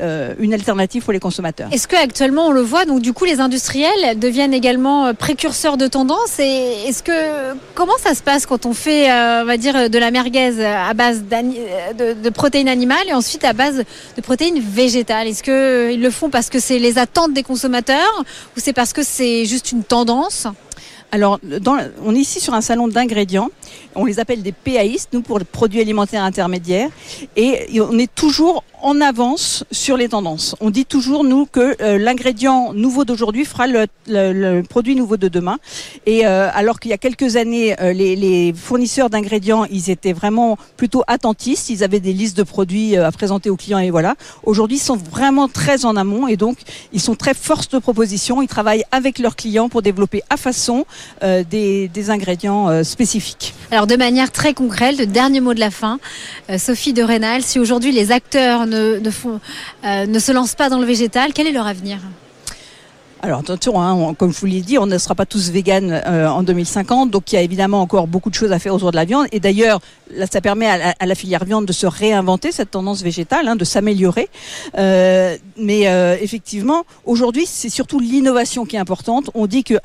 euh, 0.00 0.34
une 0.38 0.54
alternative 0.54 1.02
pour 1.02 1.12
les 1.12 1.20
consommateurs. 1.20 1.68
Est-ce 1.72 1.86
que 1.86 1.96
actuellement 1.96 2.46
on 2.46 2.50
le 2.50 2.62
voit 2.62 2.84
donc 2.84 3.00
du 3.00 3.12
coup 3.12 3.24
les 3.24 3.40
industriels 3.40 4.18
deviennent 4.18 4.54
également 4.54 5.06
euh, 5.06 5.12
précurseurs 5.12 5.76
de 5.76 5.86
tendance 5.86 6.38
et 6.38 6.88
est-ce 6.88 7.02
que 7.02 7.54
comment 7.74 7.98
ça 8.02 8.14
se 8.14 8.22
passe 8.22 8.46
quand 8.46 8.64
on 8.66 8.72
fait 8.72 9.10
euh, 9.10 9.42
on 9.42 9.46
va 9.46 9.56
dire 9.56 9.90
de 9.90 9.98
la 9.98 10.10
merguez 10.10 10.64
à 10.64 10.94
base 10.94 11.24
de, 11.24 12.14
de 12.14 12.30
protéines 12.30 12.68
animales 12.68 13.06
et 13.08 13.12
ensuite 13.12 13.44
à 13.44 13.52
base 13.52 13.84
de 14.16 14.20
protéines 14.22 14.60
végétales? 14.60 15.26
Est-ce 15.26 15.42
que 15.42 15.50
euh, 15.50 15.92
ils 15.92 16.00
le 16.00 16.10
font 16.10 16.30
parce 16.30 16.48
que 16.48 16.58
c'est 16.58 16.78
les 16.78 16.98
attentes 16.98 17.32
des 17.32 17.42
consommateurs 17.42 18.24
ou 18.56 18.60
c'est 18.60 18.72
parce 18.72 18.92
que 18.92 19.02
c'est 19.02 19.44
juste 19.44 19.72
une 19.72 19.84
tendance? 19.84 20.46
Alors, 21.14 21.38
dans, 21.42 21.76
on 22.02 22.14
est 22.14 22.20
ici 22.20 22.40
sur 22.40 22.54
un 22.54 22.62
salon 22.62 22.88
d'ingrédients. 22.88 23.50
On 23.94 24.06
les 24.06 24.18
appelle 24.18 24.40
des 24.42 24.52
PAIs, 24.52 25.08
nous, 25.12 25.20
pour 25.20 25.38
les 25.38 25.44
produits 25.44 25.82
alimentaires 25.82 26.22
intermédiaires. 26.24 26.88
Et 27.36 27.78
on 27.82 27.98
est 27.98 28.12
toujours 28.14 28.64
avance 29.00 29.64
sur 29.70 29.96
les 29.96 30.08
tendances. 30.08 30.56
On 30.60 30.70
dit 30.70 30.84
toujours, 30.84 31.24
nous, 31.24 31.46
que 31.46 31.76
euh, 31.80 31.98
l'ingrédient 31.98 32.72
nouveau 32.72 33.04
d'aujourd'hui 33.04 33.44
fera 33.44 33.66
le, 33.66 34.62
produit 34.62 34.96
nouveau 34.96 35.16
de 35.16 35.28
demain. 35.28 35.58
Et 36.06 36.26
euh, 36.26 36.48
alors 36.52 36.80
qu'il 36.80 36.90
y 36.90 36.94
a 36.94 36.98
quelques 36.98 37.36
années, 37.36 37.74
euh, 37.80 37.92
les, 37.92 38.52
fournisseurs 38.56 39.10
d'ingrédients, 39.10 39.64
ils 39.66 39.90
étaient 39.90 40.12
vraiment 40.12 40.58
plutôt 40.76 41.02
attentistes. 41.06 41.70
Ils 41.70 41.84
avaient 41.84 42.00
des 42.00 42.12
listes 42.12 42.36
de 42.36 42.42
produits 42.42 42.96
à 42.96 43.10
présenter 43.12 43.50
aux 43.50 43.56
clients 43.56 43.78
et 43.78 43.90
voilà. 43.90 44.14
Aujourd'hui, 44.44 44.76
ils 44.76 44.80
sont 44.80 44.96
vraiment 44.96 45.48
très 45.48 45.84
en 45.84 45.96
amont 45.96 46.28
et 46.28 46.36
donc 46.36 46.58
ils 46.92 47.00
sont 47.00 47.14
très 47.14 47.34
force 47.34 47.68
de 47.68 47.78
proposition. 47.78 48.42
Ils 48.42 48.48
travaillent 48.48 48.84
avec 48.90 49.18
leurs 49.18 49.36
clients 49.36 49.68
pour 49.68 49.82
développer 49.82 50.22
à 50.30 50.36
façon 50.36 50.84
des, 51.22 51.90
ingrédients 52.08 52.82
spécifiques. 52.84 53.54
Alors 53.70 53.86
de 53.86 53.96
manière 53.96 54.32
très 54.32 54.54
concrète, 54.54 54.98
le 54.98 55.06
dernier 55.06 55.40
mot 55.40 55.54
de 55.54 55.60
la 55.60 55.70
fin, 55.70 55.98
Sophie 56.58 56.92
de 56.92 57.02
Rénal, 57.02 57.42
si 57.42 57.58
aujourd'hui 57.58 57.92
les 57.92 58.10
acteurs 58.10 58.66
euh, 58.72 60.06
ne 60.06 60.18
se 60.18 60.32
lancent 60.32 60.54
pas 60.54 60.68
dans 60.68 60.78
le 60.78 60.86
végétal, 60.86 61.32
quel 61.32 61.46
est 61.46 61.52
leur 61.52 61.66
avenir 61.66 61.98
Alors 63.22 63.40
attention, 63.40 63.80
hein, 63.80 64.14
comme 64.14 64.32
je 64.32 64.38
vous 64.38 64.46
l'ai 64.46 64.60
dit, 64.60 64.78
on 64.78 64.86
ne 64.86 64.98
sera 64.98 65.14
pas 65.14 65.26
tous 65.26 65.50
véganes 65.50 66.02
euh, 66.06 66.28
en 66.28 66.42
2050, 66.42 67.10
donc 67.10 67.32
il 67.32 67.36
y 67.36 67.38
a 67.38 67.42
évidemment 67.42 67.80
encore 67.80 68.06
beaucoup 68.06 68.30
de 68.30 68.34
choses 68.34 68.52
à 68.52 68.58
faire 68.58 68.74
autour 68.74 68.90
de 68.90 68.96
la 68.96 69.04
viande. 69.04 69.26
Et 69.32 69.40
d'ailleurs, 69.40 69.80
ça 70.30 70.40
permet 70.40 70.66
à 70.66 71.06
la, 71.06 71.14
filière 71.14 71.44
viande 71.44 71.66
de 71.66 71.72
se 71.72 71.86
réinventer 71.86 72.52
cette 72.52 72.70
tendance 72.70 73.02
végétale, 73.02 73.48
hein, 73.48 73.56
de 73.56 73.64
s'améliorer. 73.64 74.28
Euh, 74.78 75.36
mais 75.56 75.82
effectivement, 76.22 76.84
aujourd'hui, 77.04 77.46
c'est 77.46 77.70
surtout 77.70 77.98
l'innovation 77.98 78.66
qui 78.66 78.76
est 78.76 78.80
importante. 78.80 79.30
On 79.34 79.46
dit 79.46 79.64
qu'un 79.64 79.78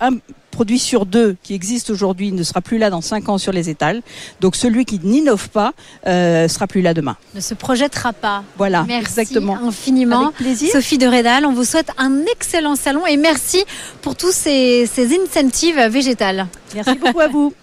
produit 0.52 0.80
sur 0.80 1.06
deux 1.06 1.36
qui 1.44 1.54
existe 1.54 1.90
aujourd'hui 1.90 2.32
ne 2.32 2.44
sera 2.44 2.62
plus 2.62 2.78
là 2.78 2.90
dans 2.90 3.02
cinq 3.02 3.30
ans 3.30 3.38
sur 3.38 3.52
les 3.52 3.70
étals. 3.70 4.02
Donc 4.42 4.56
celui 4.56 4.86
qui 4.86 5.00
n'innove 5.04 5.50
pas 5.50 5.74
euh, 6.08 6.48
sera 6.48 6.68
plus 6.68 6.82
là 6.82 6.94
demain. 6.94 7.16
Ne 7.36 7.42
se 7.42 7.54
projettera 7.54 8.14
pas. 8.14 8.44
Voilà, 8.58 8.84
Merci 8.88 9.02
exactement. 9.20 9.58
infiniment. 9.58 10.26
Avec 10.28 10.36
plaisir. 10.36 10.72
Sophie 10.72 10.98
de 10.98 11.08
Rédal, 11.08 11.46
on 11.46 11.54
vous 11.54 11.64
souhaite 11.64 11.92
un 11.98 12.24
excellent 12.32 12.76
salon 12.76 13.06
et 13.06 13.18
merci 13.18 13.64
pour 14.02 14.16
tous 14.16 14.32
ces, 14.32 14.86
ces 14.92 15.16
incentives 15.16 15.80
végétales. 15.90 16.48
Merci 16.74 16.96
beaucoup 16.96 17.20
à 17.20 17.28
vous. 17.28 17.54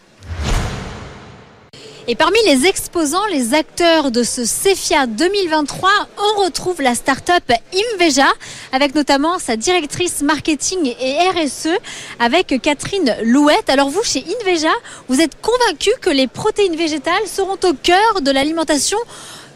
Et 2.07 2.17
parmi 2.17 2.37
les 2.45 2.67
exposants, 2.67 3.25
les 3.33 3.55
acteurs 3.55 4.11
de 4.11 4.23
ce 4.23 4.45
CEFIA 4.45 5.07
2023, 5.07 5.89
on 6.19 6.43
retrouve 6.43 6.83
la 6.83 6.95
start-up 6.95 7.45
Imveja, 7.73 8.31
avec 8.73 8.95
notamment 8.95 9.39
sa 9.39 9.57
directrice 9.57 10.21
marketing 10.21 10.95
et 11.01 11.17
RSE, 11.31 11.71
avec 12.19 12.61
Catherine 12.61 13.17
Louette. 13.23 13.71
Alors 13.71 13.89
vous, 13.89 14.03
chez 14.03 14.23
Inveja, 14.43 14.73
vous 15.09 15.23
êtes 15.23 15.41
convaincu 15.41 15.89
que 16.03 16.11
les 16.11 16.27
protéines 16.27 16.77
végétales 16.77 17.27
seront 17.27 17.57
au 17.65 17.73
cœur 17.73 18.21
de 18.21 18.31
l'alimentation 18.31 18.99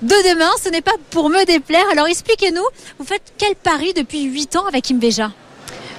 de 0.00 0.32
demain. 0.32 0.50
Ce 0.64 0.70
n'est 0.70 0.80
pas 0.80 0.96
pour 1.10 1.28
me 1.28 1.44
déplaire. 1.44 1.84
Alors 1.92 2.06
expliquez-nous, 2.06 2.64
vous 2.98 3.04
faites 3.04 3.34
quel 3.36 3.56
pari 3.56 3.92
depuis 3.92 4.22
8 4.22 4.56
ans 4.56 4.64
avec 4.66 4.90
Imveja? 4.90 5.32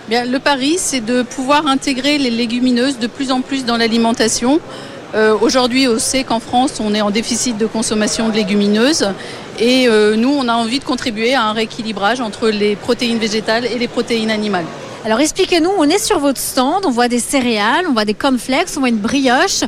Bien, 0.08 0.26
le 0.26 0.40
pari, 0.40 0.78
c'est 0.80 1.02
de 1.02 1.22
pouvoir 1.22 1.68
intégrer 1.68 2.18
les 2.18 2.32
légumineuses 2.32 2.98
de 2.98 3.06
plus 3.06 3.32
en 3.32 3.42
plus 3.42 3.66
dans 3.66 3.78
l'alimentation. 3.78 4.60
Euh, 5.16 5.36
Aujourd'hui, 5.42 5.88
on 5.88 5.98
sait 5.98 6.24
qu'en 6.24 6.40
France, 6.40 6.80
on 6.80 6.94
est 6.94 7.02
en 7.02 7.10
déficit 7.10 7.58
de 7.58 7.66
consommation 7.66 8.30
de 8.30 8.36
légumineuses. 8.36 9.10
Et 9.60 9.88
euh, 9.88 10.16
nous, 10.16 10.30
on 10.30 10.48
a 10.48 10.54
envie 10.54 10.80
de 10.80 10.84
contribuer 10.84 11.34
à 11.34 11.44
un 11.44 11.54
rééquilibrage 11.54 12.22
entre 12.22 12.50
les 12.50 12.76
protéines 12.76 13.18
végétales 13.18 13.66
et 13.66 13.78
les 13.80 13.88
protéines 13.88 14.32
animales. 14.32 14.66
Alors 15.06 15.22
expliquez-nous, 15.22 15.70
on 15.78 15.86
est 15.86 15.98
sur 15.98 16.20
votre 16.20 16.42
stand, 16.42 16.86
on 16.86 16.92
voit 16.92 17.08
des 17.08 17.20
céréales, 17.20 17.86
on 17.88 17.94
voit 17.94 18.04
des 18.04 18.14
cornflakes, 18.14 18.68
on 18.76 18.82
voit 18.82 18.90
une 18.90 18.98
brioche, 18.98 19.62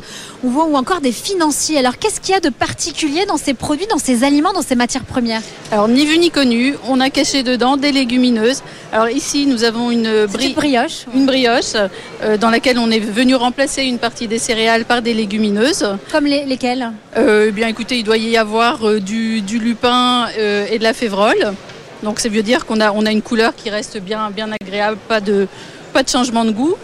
on 0.44 0.50
voit 0.50 0.66
ou 0.66 0.76
encore 0.76 1.00
des 1.00 1.10
financiers. 1.10 1.78
Alors 1.78 1.96
qu'est-ce 1.96 2.20
qu'il 2.20 2.34
y 2.34 2.36
a 2.36 2.40
de 2.40 2.50
particulier 2.50 3.24
dans 3.24 3.38
ces 3.38 3.54
produits, 3.54 3.86
dans 3.86 3.96
ces 3.98 4.24
aliments, 4.24 4.52
dans 4.52 4.60
ces 4.60 4.74
matières 4.74 5.04
premières? 5.04 5.40
Alors 5.70 5.88
ni 5.88 6.04
vu 6.04 6.18
ni 6.18 6.30
connu, 6.30 6.74
on 6.86 7.00
a 7.00 7.08
caché 7.08 7.42
dedans 7.42 7.78
des 7.78 7.92
légumineuses. 7.92 8.62
Alors 8.92 9.08
ici, 9.08 9.46
nous 9.46 9.64
avons 9.64 9.90
une, 9.90 10.26
bri 10.26 10.48
une 10.48 10.54
brioche. 10.54 11.06
Une 11.14 11.24
brioche 11.24 11.76
euh, 12.22 12.36
dans 12.36 12.50
laquelle 12.50 12.78
on 12.78 12.90
est 12.90 13.00
venu 13.00 13.34
remplacer 13.34 13.84
une 13.84 13.98
partie 13.98 14.28
des 14.28 14.38
céréales 14.38 14.84
par 14.84 15.00
des 15.00 15.14
légumineuses. 15.14 15.96
Comme 16.10 16.26
les, 16.26 16.44
lesquelles? 16.44 16.90
Euh, 17.16 17.46
Eh 17.48 17.52
bien 17.52 17.68
écoutez, 17.68 17.96
il 17.96 18.04
doit 18.04 18.18
y 18.18 18.36
avoir 18.36 18.86
euh, 18.86 19.00
du, 19.00 19.40
du, 19.40 19.58
lupin 19.58 20.28
et 20.36 20.78
de 20.78 20.82
la 20.82 20.92
févrole. 20.92 21.54
Donc 22.02 22.18
ça 22.20 22.28
veut 22.28 22.42
dire 22.42 22.66
qu'on 22.66 22.80
a, 22.80 22.92
on 22.92 23.06
a 23.06 23.12
une 23.12 23.22
couleur 23.22 23.54
qui 23.54 23.70
reste 23.70 23.98
bien, 23.98 24.30
bien 24.30 24.50
agréable, 24.60 24.98
pas 25.08 25.20
de, 25.20 25.46
pas 25.92 26.02
de 26.02 26.08
changement 26.08 26.44
de 26.44 26.50
goût. 26.50 26.74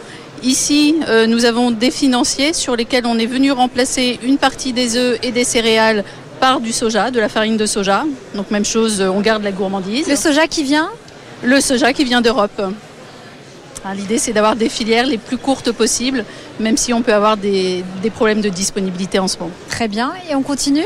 Ici, 0.42 0.94
euh, 1.08 1.26
nous 1.26 1.44
avons 1.44 1.72
des 1.72 1.90
financiers 1.90 2.52
sur 2.52 2.76
lesquels 2.76 3.06
on 3.06 3.18
est 3.18 3.26
venu 3.26 3.50
remplacer 3.50 4.20
une 4.22 4.38
partie 4.38 4.72
des 4.72 4.96
œufs 4.96 5.18
et 5.22 5.32
des 5.32 5.44
céréales 5.44 6.04
par 6.38 6.60
du 6.60 6.72
soja, 6.72 7.10
de 7.10 7.18
la 7.18 7.28
farine 7.28 7.56
de 7.56 7.66
soja. 7.66 8.04
Donc 8.36 8.52
même 8.52 8.64
chose, 8.64 9.00
on 9.00 9.20
garde 9.20 9.42
la 9.42 9.50
gourmandise. 9.50 10.06
Le 10.06 10.14
soja 10.14 10.46
qui 10.46 10.62
vient? 10.62 10.88
Le 11.42 11.60
soja 11.60 11.92
qui 11.92 12.04
vient 12.04 12.20
d'Europe. 12.20 12.62
L'idée, 13.96 14.18
c'est 14.18 14.32
d'avoir 14.32 14.54
des 14.54 14.68
filières 14.68 15.06
les 15.06 15.18
plus 15.18 15.38
courtes 15.38 15.72
possibles, 15.72 16.24
même 16.60 16.76
si 16.76 16.92
on 16.92 17.00
peut 17.00 17.14
avoir 17.14 17.36
des, 17.36 17.82
des 18.02 18.10
problèmes 18.10 18.40
de 18.40 18.50
disponibilité 18.50 19.18
en 19.18 19.28
ce 19.28 19.38
moment. 19.38 19.52
Très 19.70 19.88
bien, 19.88 20.12
et 20.28 20.34
on 20.34 20.42
continue? 20.42 20.84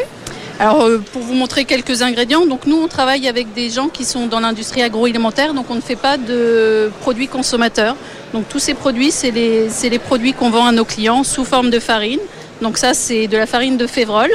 Alors, 0.59 0.83
euh, 0.83 0.99
pour 1.13 1.23
vous 1.23 1.35
montrer 1.35 1.65
quelques 1.65 2.03
ingrédients, 2.03 2.47
donc 2.47 2.67
nous, 2.67 2.77
on 2.77 2.89
travaille 2.89 3.27
avec 3.27 3.53
des 3.53 3.71
gens 3.71 3.89
qui 3.89 4.05
sont 4.05 4.27
dans 4.27 4.41
l'industrie 4.41 4.83
agroalimentaire, 4.83 5.55
donc 5.55 5.71
on 5.71 5.75
ne 5.75 5.81
fait 5.81 5.97
pas 5.97 6.17
de 6.17 6.91
produits 7.01 7.29
consommateurs. 7.29 7.97
Donc, 8.33 8.49
tous 8.49 8.59
ces 8.59 8.75
produits, 8.75 9.11
c'est 9.11 9.31
les, 9.31 9.69
les, 9.69 9.99
produits 9.99 10.33
qu'on 10.33 10.51
vend 10.51 10.67
à 10.67 10.73
nos 10.73 10.85
clients 10.85 11.25
sous 11.25 11.45
forme 11.45 11.71
de 11.71 11.79
farine. 11.79 12.21
Donc, 12.61 12.79
ça, 12.79 12.95
c'est 12.95 13.27
de 13.27 13.37
la 13.37 13.47
farine 13.47 13.77
de 13.77 13.87
févrole. 13.87 14.31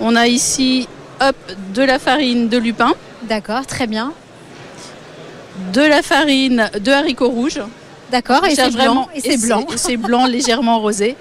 On 0.00 0.16
a 0.16 0.26
ici, 0.26 0.88
hop, 1.20 1.36
de 1.74 1.82
la 1.82 1.98
farine 1.98 2.48
de 2.48 2.58
lupin. 2.58 2.92
D'accord, 3.22 3.66
très 3.66 3.86
bien. 3.86 4.12
De 5.72 5.82
la 5.82 6.02
farine 6.02 6.70
de 6.80 6.90
haricots 6.92 7.28
rouges. 7.28 7.60
D'accord, 8.10 8.44
et 8.44 8.54
c'est 8.54 8.70
blanc. 8.70 9.08
C'est 9.18 9.40
blanc. 9.40 9.66
C'est 9.76 9.96
blanc, 9.96 10.26
légèrement 10.36 10.80
rosé. 10.80 11.16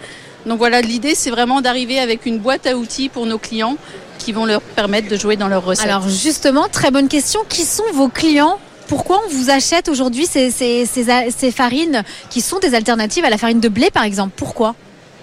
Donc 0.48 0.60
voilà, 0.60 0.82
l'idée 0.82 1.14
c'est 1.14 1.30
vraiment 1.30 1.62
d'arriver 1.62 2.00
avec 2.00 2.26
une 2.26 2.40
boîte 2.40 2.66
à 2.66 2.78
outils 2.78 3.10
pour 3.10 3.26
nos 3.26 3.38
clients 3.38 3.78
qui 4.18 4.32
vont 4.32 4.46
leur 4.46 4.62
permettre 4.62 5.10
de 5.10 5.16
jouer 5.16 5.36
dans 5.36 5.48
leurs 5.48 5.64
recettes. 5.64 5.86
Alors 5.86 6.08
justement, 6.08 6.68
très 6.72 6.90
bonne 6.90 7.08
question. 7.08 7.42
Qui 7.50 7.64
sont 7.64 7.84
vos 7.94 8.08
clients? 8.08 8.58
Pourquoi 8.88 9.22
on 9.26 9.30
vous 9.30 9.50
achète 9.50 9.90
aujourd'hui 9.90 10.26
ces, 10.26 10.50
ces, 10.50 10.86
ces, 10.86 11.06
ces, 11.30 11.52
farines 11.52 12.04
qui 12.30 12.40
sont 12.40 12.60
des 12.60 12.74
alternatives 12.74 13.26
à 13.26 13.30
la 13.30 13.38
farine 13.38 13.60
de 13.60 13.68
blé 13.68 13.92
par 13.92 14.04
exemple? 14.04 14.32
Pourquoi? 14.38 14.76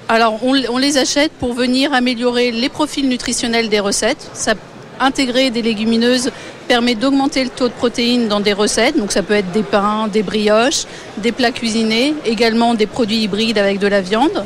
Alors 0.09 0.39
on, 0.45 0.55
on, 0.71 0.77
les 0.77 0.99
achète 0.99 1.33
pour 1.33 1.55
venir 1.55 1.95
améliorer 1.95 2.51
les 2.53 2.69
profils 2.69 3.09
nutritionnels 3.09 3.71
des 3.71 3.81
recettes. 3.81 4.31
Ça, 4.35 4.53
intégrer 5.01 5.51
des 5.51 5.63
légumineuses 5.63 6.31
permet 6.69 6.95
d'augmenter 6.95 7.45
le 7.45 7.51
taux 7.51 7.69
de 7.69 7.73
protéines 7.73 8.29
dans 8.29 8.41
des 8.41 8.53
recettes. 8.53 8.99
Donc 8.99 9.13
ça 9.13 9.23
peut 9.23 9.35
être 9.35 9.51
des 9.53 9.63
pains, 9.63 10.09
des 10.09 10.23
brioches, 10.23 10.85
des 11.17 11.33
plats 11.33 11.53
cuisinés, 11.53 12.15
également 12.27 12.75
des 12.75 12.87
produits 12.87 13.23
hybrides 13.23 13.59
avec 13.59 13.79
de 13.79 13.87
la 13.87 14.03
viande 14.03 14.45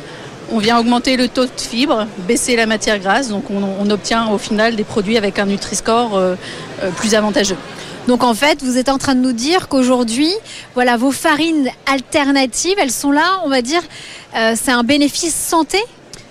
on 0.51 0.57
vient 0.59 0.79
augmenter 0.79 1.17
le 1.17 1.27
taux 1.27 1.45
de 1.45 1.51
fibres, 1.55 2.07
baisser 2.27 2.55
la 2.55 2.65
matière 2.65 2.99
grasse, 2.99 3.29
donc 3.29 3.49
on, 3.49 3.63
on 3.63 3.89
obtient 3.89 4.29
au 4.29 4.37
final 4.37 4.75
des 4.75 4.83
produits 4.83 5.17
avec 5.17 5.39
un 5.39 5.45
Nutri-Score 5.45 6.15
euh, 6.15 6.35
euh, 6.83 6.91
plus 6.91 7.15
avantageux. 7.15 7.57
Donc 8.07 8.23
en 8.23 8.33
fait, 8.33 8.63
vous 8.63 8.77
êtes 8.77 8.89
en 8.89 8.97
train 8.97 9.15
de 9.15 9.19
nous 9.19 9.33
dire 9.33 9.67
qu'aujourd'hui, 9.67 10.31
voilà, 10.73 10.97
vos 10.97 11.11
farines 11.11 11.69
alternatives, 11.85 12.75
elles 12.79 12.91
sont 12.91 13.11
là, 13.11 13.41
on 13.45 13.49
va 13.49 13.61
dire, 13.61 13.81
euh, 14.35 14.53
c'est 14.59 14.71
un 14.71 14.83
bénéfice 14.83 15.35
santé? 15.35 15.77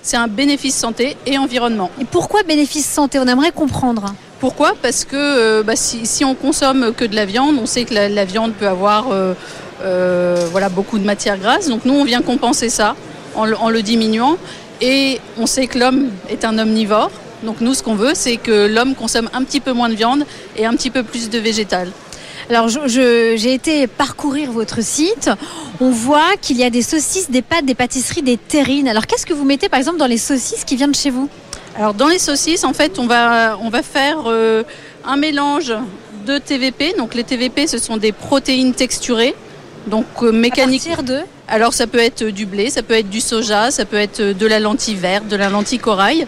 C'est 0.03 0.17
un 0.17 0.29
bénéfice 0.29 0.77
santé 0.77 1.17
et 1.27 1.39
environnement. 1.39 1.91
Et 2.01 2.05
pourquoi 2.05 2.43
bénéfice 2.43 2.87
santé? 2.87 3.19
On 3.19 3.27
aimerait 3.27 3.53
comprendre. 3.53 4.15
Pourquoi? 4.41 4.73
Parce 4.81 5.05
que 5.05 5.63
bah, 5.63 5.77
si, 5.77 6.07
si, 6.07 6.25
on 6.25 6.35
consomme 6.35 6.93
que 6.97 7.05
de 7.05 7.15
la 7.15 7.27
viande, 7.27 7.57
on 7.61 7.67
sait 7.67 7.85
que 7.85 7.93
la, 7.93 8.09
la 8.09 8.25
viande 8.25 8.53
peut 8.53 8.69
avoir 8.69 9.09
euh, 9.83 10.47
voilà, 10.51 10.69
beaucoup 10.69 10.99
de 10.99 11.05
matière 11.05 11.39
grasse. 11.39 11.69
Donc 11.69 11.85
nous, 11.85 11.95
on 11.95 12.05
vient 12.05 12.23
compenser 12.23 12.69
ça 12.69 12.97
en 13.35 13.45
le, 13.45 13.57
en 13.57 13.71
le 13.71 13.83
diminuant. 13.83 14.37
Et 14.81 15.21
on 15.39 15.47
sait 15.47 15.67
que 15.67 15.79
l'homme 15.79 16.11
est 16.29 16.45
un 16.45 16.59
omnivore. 16.59 17.11
Donc 17.43 17.61
nous, 17.61 17.75
ce 17.75 17.83
qu'on 17.83 17.95
veut, 17.95 18.13
c'est 18.15 18.37
que 18.37 18.67
l'homme 18.67 18.95
consomme 18.95 19.29
un 19.33 19.43
petit 19.45 19.61
peu 19.61 19.73
moins 19.73 19.89
de 19.89 19.95
viande 19.95 20.25
et 20.57 20.67
un 20.67 20.75
petit 20.75 20.91
peu 20.91 21.03
plus 21.03 21.31
de 21.31 21.39
végétal. 21.39 21.91
Alors 22.51 22.69
j'ai 22.69 23.53
été 23.53 23.87
parcourir 23.87 24.53
votre 24.53 24.83
site. 24.83 25.31
On 25.81 25.91
voit 25.91 26.37
qu'il 26.41 26.57
y 26.57 26.65
a 26.65 26.71
des 26.71 26.83
saucisses, 26.83 27.31
des 27.31 27.43
pâtes, 27.43 27.67
des 27.67 27.75
pâtisseries, 27.75 28.23
des 28.23 28.39
terrines. 28.39 28.89
Alors 28.89 29.07
qu'est-ce 29.07 29.27
que 29.27 29.35
vous 29.35 29.45
mettez 29.45 29.69
par 29.69 29.79
exemple 29.79 29.99
dans 29.99 30.07
les 30.07 30.19
saucisses 30.19 30.65
qui 30.65 30.77
viennent 30.77 30.93
de 30.93 30.97
chez 30.97 31.11
vous? 31.11 31.29
Alors 31.77 31.93
dans 31.95 32.09
les 32.09 32.19
saucisses, 32.19 32.65
en 32.65 32.73
fait, 32.73 32.99
on 32.99 33.07
va, 33.07 33.59
on 33.61 33.69
va 33.69 33.83
faire 33.83 34.25
euh, 34.27 34.63
un 35.05 35.17
mélange 35.17 35.75
de 36.27 36.39
TVP. 36.39 36.95
Donc 36.97 37.15
les 37.15 37.25
TVP, 37.25 37.67
ce 37.67 37.79
sont 37.79 37.99
des 37.99 38.13
protéines 38.13 38.73
texturées. 38.73 39.35
Donc 39.87 40.07
euh, 40.23 40.33
mécanique. 40.33 40.87
À 40.87 40.97
partir 40.97 41.03
de 41.05 41.21
Alors 41.51 41.73
ça 41.73 41.87
peut 41.87 41.99
être 41.99 42.25
du 42.25 42.45
blé, 42.45 42.69
ça 42.69 42.83
peut 42.83 42.95
être 42.95 43.09
du 43.09 43.23
soja, 43.23 43.71
ça 43.71 43.87
peut 43.87 43.97
être 43.97 44.21
de 44.21 44.47
la 44.47 44.61
lentille 44.61 44.97
verte, 44.97 45.29
de 45.29 45.37
la 45.37 45.49
lentille 45.49 45.79
corail. 45.79 46.27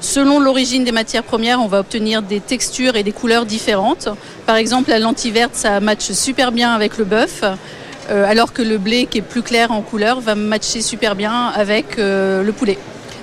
Selon 0.00 0.38
l'origine 0.38 0.84
des 0.84 0.92
matières 0.92 1.24
premières, 1.24 1.60
on 1.60 1.66
va 1.66 1.80
obtenir 1.80 2.22
des 2.22 2.38
textures 2.38 2.94
et 2.94 3.02
des 3.02 3.10
couleurs 3.10 3.44
différentes. 3.44 4.08
Par 4.46 4.56
exemple, 4.56 4.90
la 4.90 5.00
lentille 5.00 5.32
verte, 5.32 5.54
ça 5.54 5.80
matche 5.80 6.12
super 6.12 6.52
bien 6.52 6.72
avec 6.72 6.96
le 6.96 7.04
bœuf, 7.04 7.42
euh, 7.42 8.24
alors 8.24 8.52
que 8.52 8.62
le 8.62 8.78
blé, 8.78 9.06
qui 9.06 9.18
est 9.18 9.22
plus 9.22 9.42
clair 9.42 9.72
en 9.72 9.80
couleur, 9.82 10.20
va 10.20 10.36
matcher 10.36 10.80
super 10.80 11.16
bien 11.16 11.48
avec 11.48 11.98
euh, 11.98 12.44
le 12.44 12.52
poulet. 12.52 12.78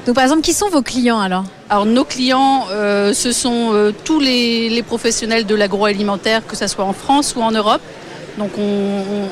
Donc 0.06 0.16
par 0.16 0.24
exemple, 0.24 0.42
qui 0.42 0.54
sont 0.54 0.70
vos 0.70 0.82
clients 0.82 1.20
alors? 1.20 1.44
Alors 1.70 1.86
nos 1.86 2.04
clients, 2.04 2.66
euh, 2.72 3.14
ce 3.14 3.32
sont 3.32 3.70
euh, 3.74 3.94
tous 4.04 4.20
les, 4.20 4.70
les, 4.70 4.84
professionnels 4.84 5.46
de 5.46 5.56
l'agroalimentaire, 5.56 6.46
que 6.48 6.56
ce 6.56 6.68
soit 6.68 6.86
en 6.86 6.94
France 6.94 7.36
ou 7.38 7.42
en 7.42 7.52
Europe. 7.52 7.82
Donc 8.40 8.52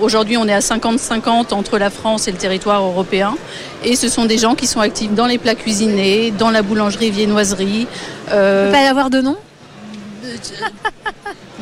aujourd'hui, 0.02 0.36
on 0.36 0.46
est 0.50 0.54
à 0.54 0.60
50-50 0.60 1.54
entre 1.54 1.78
la 1.78 1.90
France 1.90 2.28
et 2.28 2.32
le 2.32 2.38
territoire 2.38 2.84
européen. 2.84 3.38
Et 3.86 3.96
ce 3.96 4.10
sont 4.10 4.26
des 4.26 4.38
gens 4.38 4.54
qui 4.54 4.68
sont 4.68 4.82
actifs 4.82 5.14
dans 5.14 5.28
les 5.28 5.38
plats 5.38 5.56
cuisinés, 5.56 6.32
dans 6.38 6.52
la 6.52 6.62
boulangerie, 6.62 7.10
viennoiserie. 7.10 7.88
Euh, 8.32 8.70
pas 8.70 8.84
y 8.84 8.86
avoir 8.86 9.10
de 9.10 9.22
nom 9.22 9.38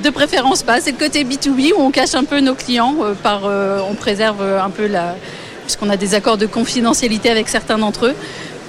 de 0.04 0.10
préférence 0.10 0.64
pas. 0.64 0.82
C'est 0.82 0.92
le 0.92 0.98
côté 0.98 1.24
B2B 1.24 1.74
où 1.78 1.82
on 1.82 1.92
cache 1.92 2.16
un 2.16 2.24
peu 2.24 2.40
nos 2.40 2.56
clients. 2.56 2.96
Euh, 3.04 3.14
par, 3.14 3.42
euh, 3.46 3.80
on 3.88 3.94
préserve 3.94 4.42
un 4.42 4.72
peu 4.72 4.88
la... 4.88 5.16
puisqu'on 5.66 5.92
a 5.92 5.98
des 5.98 6.16
accords 6.16 6.38
de 6.38 6.48
confidentialité 6.48 7.30
avec 7.30 7.48
certains 7.48 7.78
d'entre 7.78 8.08
eux 8.08 8.16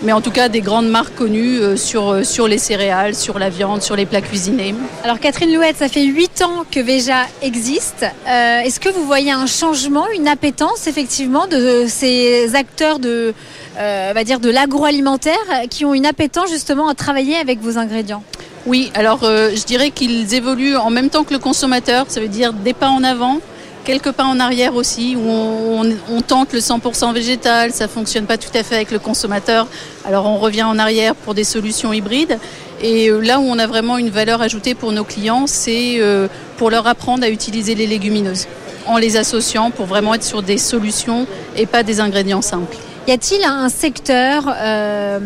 mais 0.02 0.12
en 0.12 0.20
tout 0.20 0.30
cas 0.30 0.48
des 0.48 0.60
grandes 0.60 0.88
marques 0.88 1.14
connues 1.14 1.58
euh, 1.60 1.76
sur, 1.76 2.24
sur 2.24 2.48
les 2.48 2.58
céréales, 2.58 3.14
sur 3.14 3.38
la 3.38 3.48
viande, 3.48 3.82
sur 3.82 3.96
les 3.96 4.06
plats 4.06 4.20
cuisinés. 4.20 4.74
Alors 5.04 5.20
Catherine 5.20 5.54
Louette, 5.54 5.76
ça 5.76 5.88
fait 5.88 6.04
8 6.04 6.42
ans 6.42 6.64
que 6.70 6.80
Veja 6.80 7.26
existe. 7.42 8.04
Euh, 8.28 8.60
Est-ce 8.60 8.80
que 8.80 8.88
vous 8.88 9.04
voyez 9.04 9.32
un 9.32 9.46
changement, 9.46 10.06
une 10.14 10.28
appétence 10.28 10.86
effectivement 10.86 11.46
de 11.46 11.84
ces 11.88 12.54
acteurs 12.54 12.98
de, 12.98 13.34
euh, 13.78 14.12
va 14.14 14.24
dire 14.24 14.40
de 14.40 14.50
l'agroalimentaire 14.50 15.34
qui 15.70 15.84
ont 15.84 15.94
une 15.94 16.06
appétence 16.06 16.50
justement 16.50 16.88
à 16.88 16.94
travailler 16.94 17.36
avec 17.36 17.60
vos 17.60 17.78
ingrédients? 17.78 18.22
Oui, 18.66 18.90
alors 18.94 19.20
euh, 19.22 19.50
je 19.54 19.64
dirais 19.64 19.90
qu'ils 19.90 20.34
évoluent 20.34 20.76
en 20.76 20.90
même 20.90 21.08
temps 21.08 21.22
que 21.22 21.32
le 21.32 21.38
consommateur, 21.38 22.06
ça 22.08 22.20
veut 22.20 22.28
dire 22.28 22.52
des 22.52 22.74
pas 22.74 22.88
en 22.88 23.04
avant, 23.04 23.38
quelques 23.86 24.10
pas 24.10 24.24
en 24.24 24.40
arrière 24.40 24.74
aussi, 24.74 25.16
où 25.16 25.30
on, 25.30 26.20
tente 26.20 26.52
le 26.52 26.58
100% 26.58 27.14
végétal, 27.14 27.72
ça 27.72 27.86
fonctionne 27.86 28.26
pas 28.26 28.36
tout 28.36 28.50
à 28.52 28.64
fait 28.64 28.74
avec 28.74 28.90
le 28.90 28.98
consommateur, 28.98 29.68
alors 30.04 30.26
on 30.26 30.38
revient 30.38 30.64
en 30.64 30.78
arrière 30.78 31.14
pour 31.14 31.34
des 31.34 31.44
solutions 31.44 31.92
hybrides. 31.92 32.38
Et 32.82 33.10
là 33.22 33.38
où 33.38 33.44
on 33.44 33.58
a 33.58 33.66
vraiment 33.66 33.96
une 33.96 34.10
valeur 34.10 34.42
ajoutée 34.42 34.74
pour 34.74 34.90
nos 34.92 35.04
clients, 35.04 35.46
c'est 35.46 35.96
euh, 36.00 36.26
pour 36.58 36.70
leur 36.70 36.86
apprendre 36.88 37.24
à 37.24 37.30
utiliser 37.30 37.74
les 37.76 37.86
légumineuses, 37.86 38.48
en 38.86 38.98
les 38.98 39.16
associant 39.16 39.70
pour 39.70 39.86
vraiment 39.86 40.14
être 40.14 40.24
sur 40.24 40.42
des 40.42 40.58
solutions 40.58 41.26
et 41.56 41.64
pas 41.66 41.84
des 41.84 42.00
ingrédients 42.00 42.42
simples. 42.42 42.76
Y 43.06 43.12
a-t-il 43.12 43.44
un 43.44 43.68
secteur, 43.68 44.52
euh, 44.60 45.20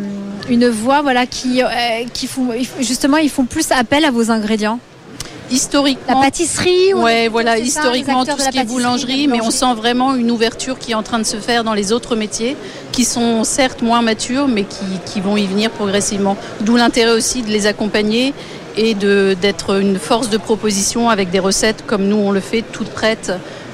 une 0.51 0.69
voie, 0.69 1.01
voilà, 1.01 1.25
qui, 1.25 1.63
euh, 1.63 1.67
justement, 2.79 3.17
ils 3.17 3.31
font 3.31 3.47
plus 3.47 3.73
appel 3.73 4.05
à 4.05 4.11
vos 4.11 4.31
ingrédients? 4.31 4.79
Historiquement, 5.51 6.15
La 6.15 6.23
pâtisserie 6.23 6.95
ou- 6.95 7.03
Ouais, 7.03 7.29
voilà, 7.29 7.53
ça, 7.53 7.59
historiquement 7.59 8.25
tout 8.25 8.39
ce 8.39 8.49
qui 8.51 8.59
est 8.59 8.65
boulangerie, 8.65 9.27
la 9.27 9.33
mais 9.35 9.41
on 9.43 9.51
sent 9.51 9.75
vraiment 9.77 10.15
une 10.15 10.31
ouverture 10.31 10.79
qui 10.79 10.93
est 10.93 10.95
en 10.95 11.03
train 11.03 11.19
de 11.19 11.25
se 11.25 11.37
faire 11.39 11.65
dans 11.65 11.75
les 11.75 11.93
autres 11.93 12.15
métiers, 12.17 12.57
qui 12.93 13.05
sont 13.05 13.45
certes 13.45 13.83
moins 13.83 14.03
matures, 14.03 14.49
mais 14.49 14.65
qui, 14.65 14.85
qui 15.07 15.21
vont 15.21 15.37
y 15.37 15.47
venir 15.47 15.71
progressivement. 15.71 16.37
D'où 16.61 16.77
l'intérêt 16.77 17.13
aussi 17.13 17.43
de 17.43 17.49
les 17.51 17.67
accompagner 17.67 18.33
et 18.77 18.95
de- 18.95 19.37
d'être 19.41 19.81
une 19.81 19.99
force 19.99 20.31
de 20.31 20.37
proposition 20.37 21.11
avec 21.11 21.31
des 21.31 21.41
recettes 21.41 21.85
comme 21.87 22.05
nous 22.07 22.17
on 22.17 22.31
le 22.31 22.41
fait, 22.41 22.63
toutes 22.73 22.91
prêtes 22.91 23.33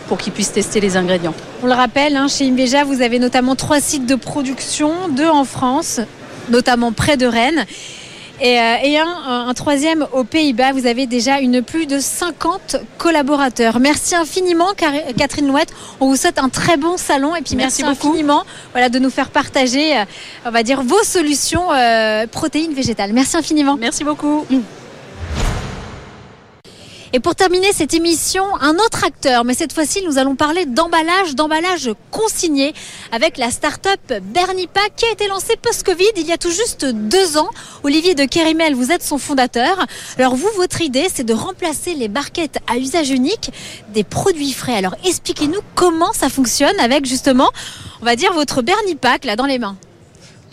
pour 0.09 0.17
qu'ils 0.19 0.33
puissent 0.33 0.53
tester 0.53 0.81
les 0.81 0.97
ingrédients. 0.97 1.35
On 1.63 1.67
le 1.67 1.73
rappelle, 1.75 2.17
hein, 2.17 2.29
chez 2.29 2.49
Inveja, 2.49 2.85
vous 2.85 3.03
avez 3.03 3.19
notamment 3.19 3.57
trois 3.57 3.81
sites 3.81 4.07
de 4.07 4.15
production, 4.15 4.93
deux 5.11 5.29
en 5.29 5.45
France, 5.45 6.01
notamment 6.49 6.93
près 6.93 7.17
de 7.17 7.27
Rennes. 7.27 7.67
Et, 8.41 8.61
euh, 8.61 8.75
et 8.83 8.99
un, 8.99 9.49
un 9.49 9.55
troisième 9.55 10.07
aux 10.13 10.25
Pays-Bas, 10.25 10.73
vous 10.73 10.87
avez 10.87 11.07
déjà 11.07 11.41
une 11.41 11.63
plus 11.63 11.87
de 11.87 11.99
50 11.99 12.77
collaborateurs. 12.99 13.81
Merci 13.81 14.15
infiniment 14.15 14.69
Catherine 15.17 15.49
Louette. 15.49 15.73
On 16.01 16.09
vous 16.09 16.17
souhaite 16.17 16.39
un 16.39 16.49
très 16.49 16.77
bon 16.77 16.97
salon 16.97 17.35
et 17.35 17.43
puis 17.43 17.57
merci, 17.57 17.83
infiniment 17.83 18.45
voilà, 18.73 18.89
de 18.89 18.99
nous 18.99 19.11
faire 19.11 19.31
partager 19.31 19.97
euh, 19.99 20.05
on 20.45 20.51
va 20.51 20.63
dire, 20.63 20.83
vos 20.83 21.03
solutions 21.03 21.73
euh, 21.73 22.27
protéines 22.27 22.75
végétales. 22.75 23.13
Merci 23.13 23.37
infiniment. 23.37 23.77
Merci 23.79 24.05
beaucoup. 24.05 24.45
Et 27.17 27.19
pour 27.19 27.35
terminer 27.35 27.73
cette 27.73 27.95
émission, 27.95 28.45
un 28.61 28.75
autre 28.75 29.03
acteur, 29.03 29.43
mais 29.43 29.55
cette 29.55 29.73
fois-ci 29.73 30.03
nous 30.05 30.19
allons 30.19 30.37
parler 30.37 30.67
d'emballage, 30.67 31.35
d'emballage 31.35 31.89
consigné 32.11 32.75
avec 33.11 33.39
la 33.39 33.51
start-up 33.51 34.13
Bernipa 34.23 34.83
qui 34.95 35.07
a 35.07 35.13
été 35.13 35.27
lancée 35.27 35.57
post-Covid 35.57 36.11
il 36.19 36.27
y 36.27 36.33
a 36.33 36.37
tout 36.37 36.51
juste 36.51 36.85
deux 36.85 37.39
ans. 37.39 37.49
Olivier 37.85 38.15
de 38.15 38.27
Kérimel, 38.27 38.75
vous 38.75 38.93
êtes 38.93 39.03
son 39.03 39.17
fondateur. 39.17 39.87
Alors 40.19 40.37
vous, 40.37 40.51
votre 40.57 40.83
idée, 40.83 41.07
c'est 41.11 41.25
de 41.25 41.33
remplacer 41.33 41.95
les 41.95 42.09
barquettes 42.09 42.59
à 42.67 42.77
usage 42.77 43.09
unique 43.09 43.51
des 43.95 44.05
produits 44.05 44.53
frais. 44.53 44.77
Alors 44.77 44.95
expliquez-nous 45.03 45.61
comment 45.75 46.13
ça 46.13 46.29
fonctionne 46.29 46.79
avec 46.81 47.07
justement, 47.07 47.49
on 48.03 48.05
va 48.05 48.15
dire, 48.17 48.35
votre 48.35 48.61
Bernipack 48.61 49.25
là 49.25 49.37
dans 49.37 49.47
les 49.47 49.59
mains. 49.59 49.79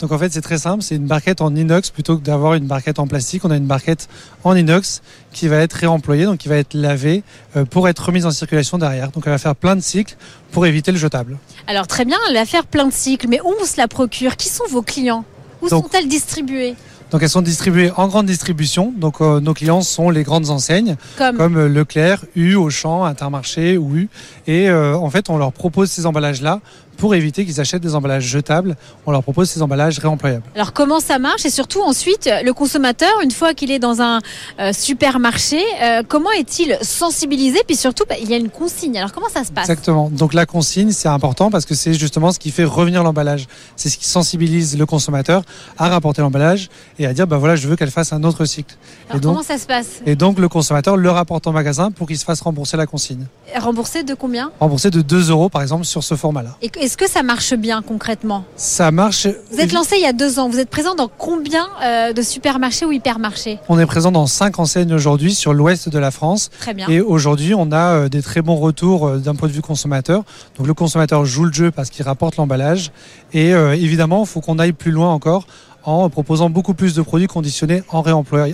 Donc 0.00 0.12
en 0.12 0.18
fait 0.18 0.32
c'est 0.32 0.40
très 0.40 0.58
simple, 0.58 0.82
c'est 0.82 0.96
une 0.96 1.06
barquette 1.06 1.40
en 1.40 1.54
inox 1.54 1.90
plutôt 1.90 2.18
que 2.18 2.22
d'avoir 2.24 2.54
une 2.54 2.66
barquette 2.66 2.98
en 2.98 3.06
plastique. 3.06 3.44
On 3.44 3.50
a 3.50 3.56
une 3.56 3.66
barquette 3.66 4.08
en 4.42 4.56
inox 4.56 5.02
qui 5.32 5.48
va 5.48 5.58
être 5.58 5.74
réemployée, 5.74 6.24
donc 6.24 6.38
qui 6.38 6.48
va 6.48 6.56
être 6.56 6.74
lavée 6.74 7.22
euh, 7.56 7.64
pour 7.64 7.88
être 7.88 8.00
remise 8.04 8.26
en 8.26 8.30
circulation 8.30 8.78
derrière. 8.78 9.10
Donc 9.10 9.22
elle 9.26 9.32
va 9.32 9.38
faire 9.38 9.56
plein 9.56 9.76
de 9.76 9.80
cycles 9.80 10.16
pour 10.50 10.66
éviter 10.66 10.92
le 10.92 10.98
jetable. 10.98 11.38
Alors 11.66 11.86
très 11.86 12.04
bien, 12.04 12.18
elle 12.28 12.34
va 12.34 12.44
faire 12.44 12.66
plein 12.66 12.86
de 12.86 12.92
cycles, 12.92 13.28
mais 13.28 13.40
où 13.40 13.52
on 13.60 13.64
se 13.64 13.76
la 13.76 13.88
procure 13.88 14.36
Qui 14.36 14.48
sont 14.48 14.64
vos 14.68 14.82
clients? 14.82 15.24
Où 15.62 15.68
sont-elles 15.68 16.08
distribuées? 16.08 16.74
Donc 17.10 17.22
elles 17.22 17.30
sont 17.30 17.42
distribuées 17.42 17.92
en 17.96 18.08
grande 18.08 18.26
distribution. 18.26 18.92
Donc 18.96 19.20
euh, 19.20 19.38
nos 19.38 19.54
clients 19.54 19.82
sont 19.82 20.10
les 20.10 20.24
grandes 20.24 20.50
enseignes 20.50 20.96
Comme? 21.16 21.36
comme 21.36 21.56
euh, 21.56 21.68
Leclerc, 21.68 22.24
U, 22.34 22.56
Auchan, 22.56 23.04
Intermarché 23.04 23.78
ou 23.78 23.94
U. 23.94 24.08
Et 24.48 24.68
euh, 24.68 24.96
en 24.96 25.08
fait 25.10 25.30
on 25.30 25.38
leur 25.38 25.52
propose 25.52 25.90
ces 25.90 26.06
emballages-là 26.06 26.60
pour 26.96 27.14
éviter 27.14 27.44
qu'ils 27.44 27.60
achètent 27.60 27.82
des 27.82 27.94
emballages 27.94 28.24
jetables. 28.24 28.76
On 29.06 29.10
leur 29.12 29.22
propose 29.22 29.50
ces 29.50 29.62
emballages 29.62 29.98
réemployables. 29.98 30.44
Alors 30.54 30.72
comment 30.72 31.00
ça 31.00 31.18
marche? 31.18 31.44
Et 31.44 31.50
surtout 31.50 31.80
ensuite 31.82 32.28
le 32.42 32.52
consommateur 32.52 33.10
une 33.22 33.30
fois 33.30 33.54
qu'il 33.54 33.70
est 33.70 33.78
dans 33.78 34.00
un 34.00 34.20
euh, 34.60 34.72
supermarché 34.72 35.60
euh, 35.82 36.02
comment 36.06 36.30
est-il 36.32 36.78
sensibilisé? 36.82 37.58
Puis 37.66 37.76
surtout 37.76 38.04
bah, 38.08 38.14
il 38.20 38.30
y 38.30 38.34
a 38.34 38.36
une 38.36 38.50
consigne 38.50 38.96
alors 38.98 39.12
comment 39.12 39.28
ça 39.28 39.44
se 39.44 39.52
passe? 39.52 39.68
Exactement. 39.68 40.08
Donc 40.10 40.34
la 40.34 40.46
consigne, 40.46 40.92
c'est 40.92 41.08
important 41.08 41.50
parce 41.50 41.64
que 41.66 41.74
c'est 41.74 41.94
justement 41.94 42.32
ce 42.32 42.38
qui 42.38 42.50
fait 42.50 42.64
revenir 42.64 43.02
l'emballage. 43.02 43.46
C'est 43.76 43.88
ce 43.88 43.98
qui 43.98 44.06
sensibilise 44.06 44.78
le 44.78 44.86
consommateur 44.86 45.42
à 45.78 45.88
rapporter 45.88 46.22
l'emballage 46.22 46.68
et 46.98 47.06
à 47.06 47.12
dire, 47.12 47.26
bah 47.26 47.38
voilà, 47.38 47.56
je 47.56 47.66
veux 47.68 47.76
qu'elle 47.76 47.90
fasse 47.90 48.12
un 48.12 48.22
autre 48.24 48.44
cycle. 48.44 48.74
Alors 49.08 49.16
et 49.16 49.20
donc- 49.20 49.32
comment 49.34 49.42
ça 49.44 49.58
se 49.58 49.66
passe? 49.66 50.00
Et 50.06 50.16
donc 50.16 50.38
le 50.38 50.48
consommateur 50.48 50.96
le 50.96 51.10
rapporte 51.10 51.46
en 51.46 51.52
magasin 51.52 51.90
pour 51.90 52.06
qu'il 52.06 52.18
se 52.18 52.24
fasse 52.24 52.40
rembourser 52.40 52.76
la 52.76 52.86
consigne. 52.86 53.26
Remboursé 53.56 54.02
de 54.02 54.14
combien? 54.14 54.50
Remboursé 54.60 54.90
de 54.90 55.00
2 55.02 55.30
euros 55.30 55.48
par 55.48 55.62
exemple 55.62 55.84
sur 55.84 56.02
ce 56.04 56.14
format-là. 56.14 56.56
Et 56.62 56.68
est-ce 56.84 56.98
que 56.98 57.08
ça 57.08 57.22
marche 57.22 57.54
bien 57.54 57.80
concrètement 57.80 58.44
Ça 58.56 58.90
marche. 58.90 59.26
Vous 59.50 59.58
êtes 59.58 59.72
lancé 59.72 59.96
il 59.96 60.02
y 60.02 60.06
a 60.06 60.12
deux 60.12 60.38
ans 60.38 60.50
vous 60.50 60.58
êtes 60.58 60.68
présent 60.68 60.94
dans 60.94 61.08
combien 61.08 61.66
euh, 61.82 62.12
de 62.12 62.20
supermarchés 62.20 62.84
ou 62.84 62.92
hypermarchés? 62.92 63.58
On 63.70 63.78
est 63.78 63.86
présent 63.86 64.12
dans 64.12 64.26
5 64.26 64.58
enseignes 64.58 64.92
aujourd'hui 64.92 65.34
sur 65.34 65.54
l'ouest 65.54 65.88
de 65.88 65.98
la 65.98 66.10
France. 66.10 66.50
Très 66.60 66.74
bien. 66.74 66.86
Et 66.88 67.00
aujourd'hui, 67.00 67.54
on 67.54 67.72
a 67.72 67.94
euh, 67.94 68.08
des 68.10 68.20
très 68.20 68.42
bons 68.42 68.56
retours 68.56 69.08
euh, 69.08 69.16
d'un 69.16 69.34
point 69.34 69.48
de 69.48 69.54
vue 69.54 69.62
consommateur. 69.62 70.24
Donc 70.58 70.66
le 70.66 70.74
consommateur 70.74 71.24
joue 71.24 71.46
le 71.46 71.52
jeu 71.52 71.70
parce 71.70 71.88
qu'il 71.88 72.04
rapporte 72.04 72.36
l'emballage. 72.36 72.92
Et 73.32 73.50
évidemment, 73.50 74.22
il 74.24 74.26
faut 74.26 74.40
qu'on 74.40 74.58
aille 74.58 74.72
plus 74.72 74.92
loin 74.92 75.10
encore 75.10 75.46
en 75.82 76.08
proposant 76.10 76.50
beaucoup 76.50 76.74
plus 76.74 76.94
de 76.94 77.02
produits 77.02 77.26
conditionnés 77.26 77.82
en, 77.90 78.04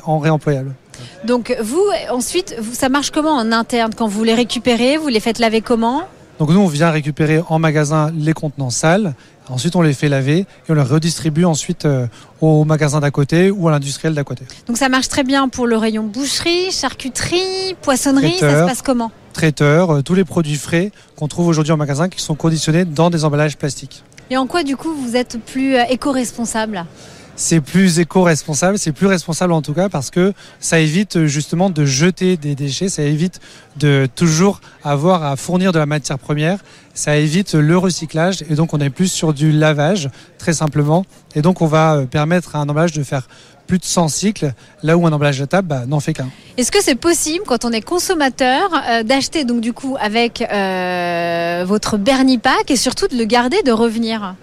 en 0.05 0.19
réemployables. 0.19 0.75
Donc 1.27 1.55
vous 1.63 1.85
ensuite 2.11 2.55
vous, 2.61 2.75
ça 2.75 2.89
marche 2.89 3.11
comment 3.11 3.33
en 3.33 3.53
interne? 3.53 3.93
Quand 3.95 4.07
vous 4.07 4.25
les 4.25 4.35
récupérez 4.35 4.97
vous 4.97 5.09
les 5.09 5.21
faites 5.21 5.39
laver 5.39 5.61
comment? 5.61 6.05
Donc 6.41 6.49
nous, 6.49 6.59
on 6.61 6.69
vient 6.69 6.91
récupérer 6.91 7.43
en 7.51 7.59
magasin 7.59 8.11
les 8.17 8.33
contenants 8.33 8.71
sales. 8.71 9.13
Ensuite, 9.51 9.77
on 9.77 9.83
les 9.83 9.93
fait 9.93 10.09
laver 10.09 10.39
et 10.39 10.47
on 10.71 10.75
les 10.75 10.81
redistribue 10.81 11.45
ensuite 11.45 11.85
euh, 11.85 12.07
au 12.41 12.65
magasin 12.65 12.99
d'à 13.01 13.11
côté 13.11 13.51
ou 13.51 13.69
à 13.69 13.73
l'industriel 13.73 14.15
d'à 14.15 14.25
côté. 14.25 14.47
Donc 14.67 14.79
ça 14.79 14.89
marche 14.89 15.09
très 15.09 15.23
bien 15.23 15.51
pour 15.51 15.67
le 15.67 15.77
rayon 15.77 16.05
boucherie, 16.05 16.71
charcuterie, 16.71 17.77
poissonnerie, 17.83 18.39
ça 18.39 18.63
se 18.63 18.67
passe 18.67 18.81
comment? 18.81 19.13
Traiteurs, 19.35 19.97
euh, 19.97 20.03
tous 20.03 20.15
les 20.15 20.25
produits 20.25 20.57
frais 20.57 20.93
qu'on 21.15 21.29
trouve 21.29 21.47
aujourd'hui 21.47 21.75
en 21.75 21.77
magasin 21.77 22.09
qui 22.09 22.23
sont 22.23 22.37
conditionnés 22.37 22.87
dans 22.87 23.11
des 23.11 23.27
emballages 23.27 23.59
plastiques. 23.59 24.03
Et 24.31 24.39
en 24.39 24.47
quoi 24.47 24.63
du 24.63 24.79
coup 24.79 24.95
vous 24.95 25.17
êtes 25.17 25.39
plus 25.45 25.77
euh, 25.77 25.85
éco-responsable? 25.91 26.87
C'est 27.41 27.63
plus 27.63 27.99
éco-responsable, 28.01 28.79
c'est 28.79 28.93
plus 28.93 29.07
responsable 29.07 29.55
en 29.55 29.63
tout 29.63 29.73
cas 29.73 29.89
parce 29.89 30.11
que 30.11 30.35
ça 30.61 30.79
évite 30.79 31.17
euh, 31.17 31.27
justement 31.27 31.71
de 31.71 31.87
jeter 31.87 32.37
des 32.37 32.55
déchets, 32.55 32.91
ça 32.91 33.03
évite 33.03 33.41
de 33.79 34.07
toujours 34.15 34.61
avoir 34.85 35.25
à 35.25 35.37
fournir 35.37 35.73
de 35.73 35.79
la 35.79 35.87
matière 35.87 36.19
première, 36.19 36.59
ça 36.93 37.17
évite 37.17 37.55
le 37.55 37.79
recyclage 37.79 38.45
et 38.51 38.57
donc 38.57 38.75
on 38.75 38.79
est 38.79 38.91
plus 38.91 39.11
sur 39.11 39.33
du 39.33 39.53
lavage 39.53 40.11
très 40.37 40.53
simplement. 40.53 41.07
Et 41.35 41.41
donc 41.41 41.63
on 41.63 41.67
va 41.67 41.95
euh, 41.95 42.05
permettre 42.05 42.57
à 42.57 42.59
un 42.59 42.69
emballage 42.69 42.93
de 42.93 43.03
faire 43.03 43.27
plus 43.67 43.79
de 43.79 43.85
100 43.85 44.09
cycles. 44.09 44.53
Là 44.83 44.99
où 44.99 45.07
un 45.07 45.13
emballage 45.13 45.37
jetable 45.37 45.67
bah, 45.67 45.87
n'en 45.87 46.01
fait 46.01 46.13
qu'un. 46.13 46.29
Est-ce 46.59 46.71
que 46.71 46.83
c'est 46.83 46.95
possible 46.95 47.45
quand 47.47 47.65
on 47.65 47.73
est 47.73 47.81
consommateur 47.81 48.69
euh, 48.87 49.03
d'acheter 49.03 49.45
donc 49.45 49.63
du 49.63 49.73
coup 49.73 49.97
avec 49.99 50.41
votre 51.67 51.97
Bernie 51.97 52.39
Pack 52.39 52.71
et 52.71 52.77
surtout 52.77 53.09
de 53.09 53.17
le 53.17 53.25
garder, 53.25 53.63
de 53.63 53.73
revenir? 53.73 54.35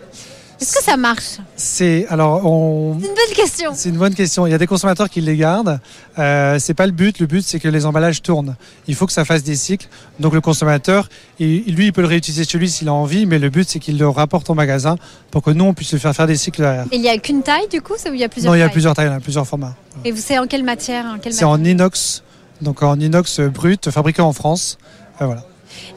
Est-ce 0.60 0.74
que 0.78 0.84
ça 0.84 0.98
marche 0.98 1.38
C'est 1.56 2.08
alors 2.10 2.44
on 2.46 2.98
C'est 3.00 3.08
une 3.08 3.14
bonne 3.14 3.36
question. 3.36 3.72
C'est 3.76 3.90
une 3.90 3.98
bonne 3.98 4.16
question. 4.16 4.48
Il 4.48 4.52
y 4.52 4.54
a 4.54 4.58
des 4.58 4.66
consommateurs 4.66 5.08
qui 5.10 5.22
les 5.22 5.38
gardent. 5.38 5.80
Euh, 6.18 6.58
c'est 6.60 6.74
pas 6.74 6.88
le 6.88 6.92
but. 6.92 7.20
Le 7.20 7.28
but, 7.28 7.44
c'est 7.46 7.60
que 7.60 7.68
les 7.68 7.86
emballages 7.86 8.24
tournent. 8.24 8.56
Il 8.88 8.96
faut 8.96 9.06
que 9.06 9.12
ça 9.14 9.24
fasse 9.24 9.44
des 9.44 9.56
cycles. 9.56 9.88
Donc 10.20 10.34
le 10.34 10.42
consommateur, 10.42 11.10
il- 11.40 11.64
lui, 11.76 11.86
il 11.88 11.94
peut 11.94 12.02
le 12.02 12.08
réutiliser 12.08 12.44
chez 12.44 12.58
lui 12.58 12.70
s'il 12.70 12.88
a 12.90 12.94
envie, 12.94 13.28
mais 13.28 13.38
le 13.38 13.50
but, 13.50 13.70
c'est 13.70 13.78
qu'il 13.80 14.00
le 14.00 14.10
rapporte 14.10 14.50
au 14.50 14.56
magasin 14.56 14.96
pour 15.30 15.44
que 15.44 15.52
nous, 15.52 15.66
on 15.66 15.74
puisse 15.76 15.92
le 15.94 16.00
faire 16.00 16.16
faire 16.16 16.26
des 16.28 16.38
cycles 16.38 16.62
derrière. 16.62 16.86
Et 16.92 16.96
il 16.96 17.02
n'y 17.02 17.10
a 17.10 17.18
qu'une 17.20 17.44
taille 17.44 17.68
du 17.70 17.82
coup 17.82 17.94
il 18.08 18.16
y 18.20 18.24
a 18.24 18.30
plusieurs 18.30 18.52
non, 18.52 18.58
il 18.58 18.60
y 18.60 18.64
a 18.64 18.70
plusieurs 18.70 18.96
tailles, 18.96 19.08
il 19.08 19.12
y 19.12 19.16
a 19.16 19.20
plusieurs 19.20 19.46
formats. 19.46 19.76
Et 20.06 20.12
vous 20.12 20.22
savez 20.22 20.40
en 20.40 20.48
quelle 20.48 20.64
matière, 20.64 21.06
en 21.06 21.20
quelle 21.20 21.34
C'est 21.34 21.46
matière 21.46 21.50
en 21.50 21.64
inox, 21.64 22.24
donc 22.62 22.82
en 22.82 23.00
inox 23.00 23.42
brut, 23.42 23.92
fabriqué 23.92 24.22
en 24.24 24.34
France. 24.34 24.80
Euh, 25.22 25.26
voilà. 25.26 25.44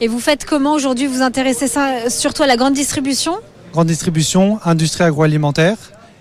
Et 0.01 0.07
vous 0.07 0.19
faites 0.19 0.45
comment 0.45 0.73
aujourd'hui? 0.73 1.07
Vous 1.07 1.21
intéressez 1.23 1.67
ça 1.67 2.09
surtout 2.09 2.43
à 2.43 2.47
la 2.47 2.57
grande 2.57 2.73
distribution? 2.75 3.33
Grande 3.73 3.87
distribution, 3.87 4.59
industrie 4.65 5.03
agroalimentaire 5.03 5.77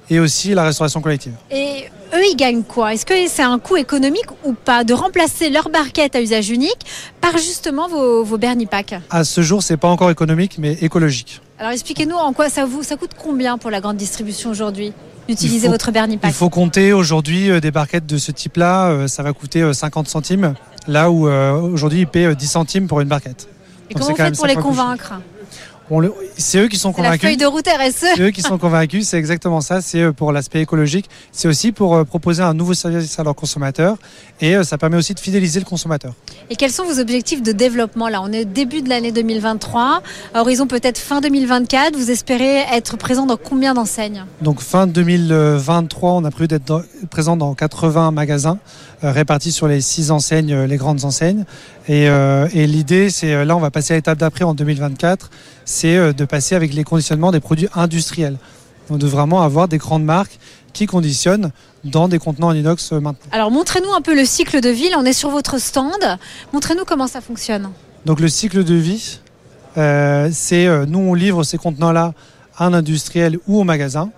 et 0.08 0.18
aussi 0.20 0.54
la 0.54 0.64
restauration 0.64 1.00
collective. 1.00 1.32
Et 1.50 1.84
eux, 2.14 2.22
ils 2.32 2.36
gagnent 2.36 2.62
quoi? 2.62 2.94
Est-ce 2.94 3.06
que 3.06 3.14
c'est 3.28 3.42
un 3.42 3.58
coût 3.58 3.76
économique 3.76 4.26
ou 4.44 4.52
pas? 4.52 4.84
De 4.84 4.92
remplacer 4.92 5.50
leur 5.50 5.68
barquette 5.68 6.14
à 6.16 6.20
usage 6.20 6.50
unique 6.50 6.86
par 7.20 7.32
justement 7.38 7.88
vos, 7.88 8.24
vos 8.24 8.38
Bernie 8.38 8.66
Pack 8.66 8.94
À 9.10 9.24
ce 9.24 9.40
jour, 9.42 9.62
c'est 9.62 9.76
pas 9.76 9.88
encore 9.88 10.10
économique, 10.10 10.56
mais 10.58 10.72
écologique. 10.80 11.40
Alors 11.58 11.72
expliquez-nous 11.72 12.16
en 12.16 12.32
quoi 12.32 12.48
ça 12.48 12.64
vous 12.64 12.82
ça 12.82 12.96
coûte 12.96 13.10
combien 13.20 13.58
pour 13.58 13.70
la 13.70 13.80
grande 13.80 13.96
distribution 13.96 14.50
aujourd'hui 14.50 14.92
d'utiliser 15.28 15.68
votre 15.68 15.90
Bernie 15.92 16.16
Pack? 16.16 16.30
Il 16.30 16.34
faut 16.34 16.48
compter 16.50 16.92
aujourd'hui 16.92 17.50
euh, 17.50 17.60
des 17.60 17.70
barquettes 17.70 18.06
de 18.06 18.16
ce 18.16 18.32
type-là, 18.32 18.88
euh, 18.90 19.08
ça 19.08 19.22
va 19.22 19.32
coûter 19.32 19.62
euh, 19.62 19.72
50 19.72 20.08
centimes, 20.08 20.54
là 20.88 21.10
où 21.10 21.28
euh, 21.28 21.52
aujourd'hui 21.52 22.00
ils 22.00 22.06
paient 22.06 22.24
euh, 22.26 22.34
10 22.34 22.46
centimes 22.46 22.88
pour 22.88 23.00
une 23.00 23.08
barquette. 23.08 23.48
Et 23.90 23.94
donc 23.94 24.02
comment 24.04 24.16
vous 24.16 24.24
faites 24.24 24.36
pour 24.36 24.46
les 24.46 24.54
convaincre? 24.56 25.12
On 25.39 25.39
le- 25.98 26.14
C'est 26.38 26.58
eux 26.58 26.68
qui 26.68 26.76
sont 26.78 26.92
C'est 26.94 27.02
la 27.02 27.08
convaincus. 27.08 27.28
feuille 27.28 27.36
de 27.36 27.46
route 27.46 27.66
RSE. 27.66 28.04
C'est 28.14 28.20
eux 28.20 28.30
qui 28.30 28.42
sont 28.42 28.58
convaincus, 28.58 29.08
c'est 29.08 29.18
exactement 29.18 29.60
ça. 29.60 29.80
C'est 29.80 30.02
euh, 30.02 30.12
pour 30.12 30.30
l'aspect 30.30 30.60
écologique. 30.60 31.06
C'est 31.32 31.48
aussi 31.48 31.72
pour 31.72 31.96
euh, 31.96 32.04
proposer 32.04 32.42
un 32.42 32.54
nouveau 32.54 32.74
service 32.74 33.18
à 33.18 33.24
leurs 33.24 33.34
consommateurs. 33.34 33.96
Et 34.40 34.56
euh, 34.56 34.62
ça 34.62 34.78
permet 34.78 34.96
aussi 34.96 35.14
de 35.14 35.20
fidéliser 35.20 35.58
le 35.58 35.64
consommateur. 35.66 36.12
Et 36.50 36.54
quels 36.56 36.70
sont 36.70 36.84
vos 36.84 37.00
objectifs 37.00 37.42
de 37.42 37.50
développement 37.50 38.08
là? 38.08 38.22
On 38.22 38.32
est 38.32 38.42
au 38.42 38.44
début 38.44 38.82
de 38.82 38.88
l'année 38.88 39.10
2023, 39.10 40.02
à 40.34 40.40
horizon 40.42 40.68
peut-être 40.68 40.98
fin 40.98 41.20
2024. 41.20 41.96
Vous 41.96 42.10
espérez 42.12 42.58
être 42.72 42.96
présent 42.96 43.26
dans 43.26 43.36
combien 43.36 43.74
d'enseignes? 43.74 44.24
Donc 44.42 44.60
fin 44.60 44.86
2023, 44.86 46.12
on 46.12 46.24
a 46.24 46.30
prévu 46.30 46.48
d'être 46.48 46.84
présent 47.10 47.36
dans 47.36 47.54
80 47.54 48.10
magasins 48.12 48.58
répartis 49.02 49.52
sur 49.52 49.66
les 49.68 49.80
six 49.80 50.10
enseignes, 50.10 50.52
euh, 50.52 50.66
les 50.66 50.76
grandes 50.76 51.04
enseignes. 51.04 51.44
Et, 51.88 52.08
euh, 52.08 52.48
et 52.52 52.66
l'idée, 52.66 53.10
c'est 53.10 53.32
euh, 53.34 53.44
là, 53.44 53.56
on 53.56 53.60
va 53.60 53.70
passer 53.70 53.94
à 53.94 53.96
l'étape 53.96 54.18
d'après 54.18 54.44
en 54.44 54.54
2024. 54.54 55.30
c'est 55.64 55.96
euh, 55.96 56.12
de 56.12 56.24
passer 56.24 56.54
avec 56.54 56.74
les 56.74 56.84
conditionnements 56.84 57.32
des 57.32 57.40
produits 57.40 57.68
industriels. 57.74 58.36
Donc 58.88 58.98
de 58.98 59.06
vraiment 59.06 59.42
avoir 59.42 59.68
des 59.68 59.78
grandes 59.78 60.04
marques 60.04 60.38
qui 60.72 60.86
conditionnent 60.86 61.52
dans 61.84 62.08
des 62.08 62.18
contenants 62.18 62.48
en 62.48 62.54
inox 62.54 62.92
euh, 62.92 63.00
maintenant. 63.00 63.30
Alors 63.32 63.50
montrez-nous 63.50 63.92
un 63.92 64.00
peu 64.00 64.14
le 64.14 64.24
cycle 64.24 64.60
de 64.60 64.68
vie. 64.68 64.90
Là, 64.90 64.96
on 64.98 65.04
est 65.04 65.12
sur 65.12 65.30
votre 65.30 65.58
stand. 65.58 66.18
Montrez-nous 66.52 66.84
comment 66.84 67.06
ça 67.06 67.20
fonctionne. 67.20 67.70
Donc 68.06 68.20
le 68.20 68.28
cycle 68.28 68.64
de 68.64 68.74
vie, 68.74 69.20
euh, 69.76 70.28
c'est 70.32 70.66
euh, 70.66 70.86
nous 70.86 70.98
on 70.98 71.14
livre 71.14 71.44
ces 71.44 71.58
contenants-là 71.58 72.14
à 72.56 72.66
un 72.66 72.72
industriel 72.74 73.38
ou 73.46 73.60
au 73.60 73.64
magasin. 73.64 74.10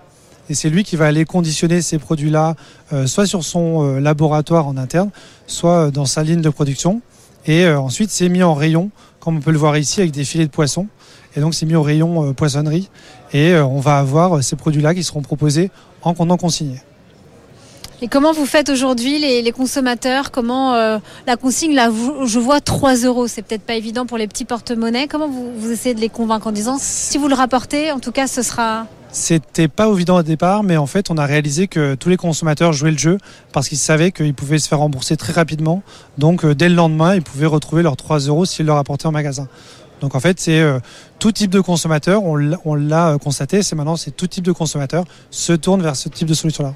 Et 0.49 0.55
c'est 0.55 0.69
lui 0.69 0.83
qui 0.83 0.95
va 0.95 1.05
aller 1.05 1.25
conditionner 1.25 1.81
ces 1.81 1.99
produits-là, 1.99 2.55
euh, 2.91 3.07
soit 3.07 3.25
sur 3.25 3.43
son 3.43 3.83
euh, 3.83 3.99
laboratoire 3.99 4.67
en 4.67 4.75
interne, 4.75 5.09
soit 5.47 5.87
euh, 5.87 5.91
dans 5.91 6.05
sa 6.05 6.23
ligne 6.23 6.41
de 6.41 6.49
production. 6.49 7.01
Et 7.45 7.67
ensuite, 7.67 8.09
c'est 8.09 8.29
mis 8.29 8.41
en 8.41 8.53
rayon, 8.53 8.89
comme 9.19 9.35
on 9.35 9.39
peut 9.41 9.51
le 9.51 9.57
voir 9.57 9.77
ici, 9.77 9.99
avec 9.99 10.11
des 10.11 10.23
filets 10.23 10.45
de 10.45 10.49
poisson. 10.51 10.87
Et 11.35 11.41
donc, 11.41 11.53
c'est 11.53 11.65
mis 11.65 11.75
au 11.75 11.81
rayon 11.81 12.33
poissonnerie. 12.33 12.89
Et 13.33 13.53
on 13.57 13.81
va 13.81 13.97
avoir 13.97 14.41
ces 14.41 14.55
produits-là 14.55 14.95
qui 14.95 15.03
seront 15.03 15.21
proposés 15.21 15.69
en 16.03 16.13
contenant 16.13 16.37
consigné. 16.37 16.77
Et 18.01 18.07
comment 18.07 18.31
vous 18.31 18.45
faites 18.45 18.69
aujourd'hui 18.69 19.19
les, 19.19 19.51
consommateurs? 19.51 20.31
Comment 20.31 20.75
la 21.27 21.35
consigne 21.35 21.75
là 21.75 21.89
vous- 21.89 22.25
Je 22.25 22.39
vois 22.39 22.61
3 22.61 22.95
euros. 23.03 23.27
C'est 23.27 23.41
peut-être 23.41 23.63
pas 23.63 23.75
évident 23.75 24.05
pour 24.05 24.17
les 24.17 24.29
petits 24.29 24.45
porte-monnaies. 24.45 25.09
Comment 25.09 25.27
vous 25.27 25.69
essayez 25.69 25.93
de 25.93 25.99
les 25.99 26.07
convaincre 26.07 26.47
en 26.47 26.53
disant 26.53 26.77
si 26.79 27.17
vous 27.17 27.27
le 27.27 27.35
rapportez, 27.35 27.91
en 27.91 27.99
tout 27.99 28.13
cas, 28.13 28.27
ce 28.27 28.41
sera. 28.41 28.87
C'était 29.15 29.67
pas 29.67 29.87
évident 29.89 30.17
au 30.17 30.23
départ, 30.23 30.63
mais 30.63 30.75
en 30.75 30.87
fait, 30.87 31.11
on 31.11 31.17
a 31.19 31.25
réalisé 31.27 31.67
que 31.67 31.93
tous 31.93 32.09
les 32.09 32.17
consommateurs 32.17 32.73
jouaient 32.73 32.89
le 32.91 32.97
jeu 32.97 33.19
parce 33.51 33.69
qu'ils 33.69 33.77
savaient 33.77 34.11
qu'ils 34.11 34.33
pouvaient 34.33 34.57
se 34.57 34.67
faire 34.67 34.79
rembourser 34.79 35.17
très 35.17 35.33
rapidement. 35.33 35.83
Donc, 36.17 36.43
euh, 36.43 36.55
dès 36.55 36.67
le 36.67 36.73
lendemain, 36.73 37.13
ils 37.13 37.21
pouvaient 37.21 37.45
retrouver 37.45 37.83
leurs 37.83 37.95
3 37.95 38.19
euros 38.21 38.45
s'ils 38.45 38.65
le 38.65 38.71
rapportaient 38.73 39.05
en 39.05 39.11
magasin. 39.11 39.47
Donc, 40.01 40.15
en 40.15 40.19
fait, 40.19 40.39
c'est 40.39 40.59
euh, 40.59 40.79
tout 41.19 41.31
type 41.31 41.51
de 41.51 41.59
consommateur. 41.61 42.23
On 42.23 42.35
l'a- 42.35 43.09
euh, 43.11 43.17
constaté. 43.19 43.61
C'est 43.61 43.75
maintenant, 43.75 43.97
c'est 43.97 44.11
tout 44.11 44.25
type 44.27 44.43
de 44.43 44.51
consommateur 44.51 45.05
se 45.29 45.53
tourne 45.53 45.83
vers 45.83 45.95
ce 45.95 46.09
type 46.09 46.27
de 46.27 46.33
solution-là 46.33 46.73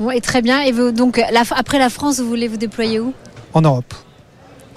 Bon, 0.00 0.10
et 0.10 0.22
très 0.22 0.40
bien. 0.40 0.62
Et 0.62 0.72
vous, 0.72 0.92
donc, 0.92 1.18
la- 1.18 1.42
après 1.54 1.78
la 1.78 1.90
France, 1.90 2.20
vous 2.20 2.28
voulez 2.28 2.48
vous 2.48 2.56
déployer 2.56 3.00
où? 3.00 3.12
En 3.52 3.60
Europe. 3.60 3.92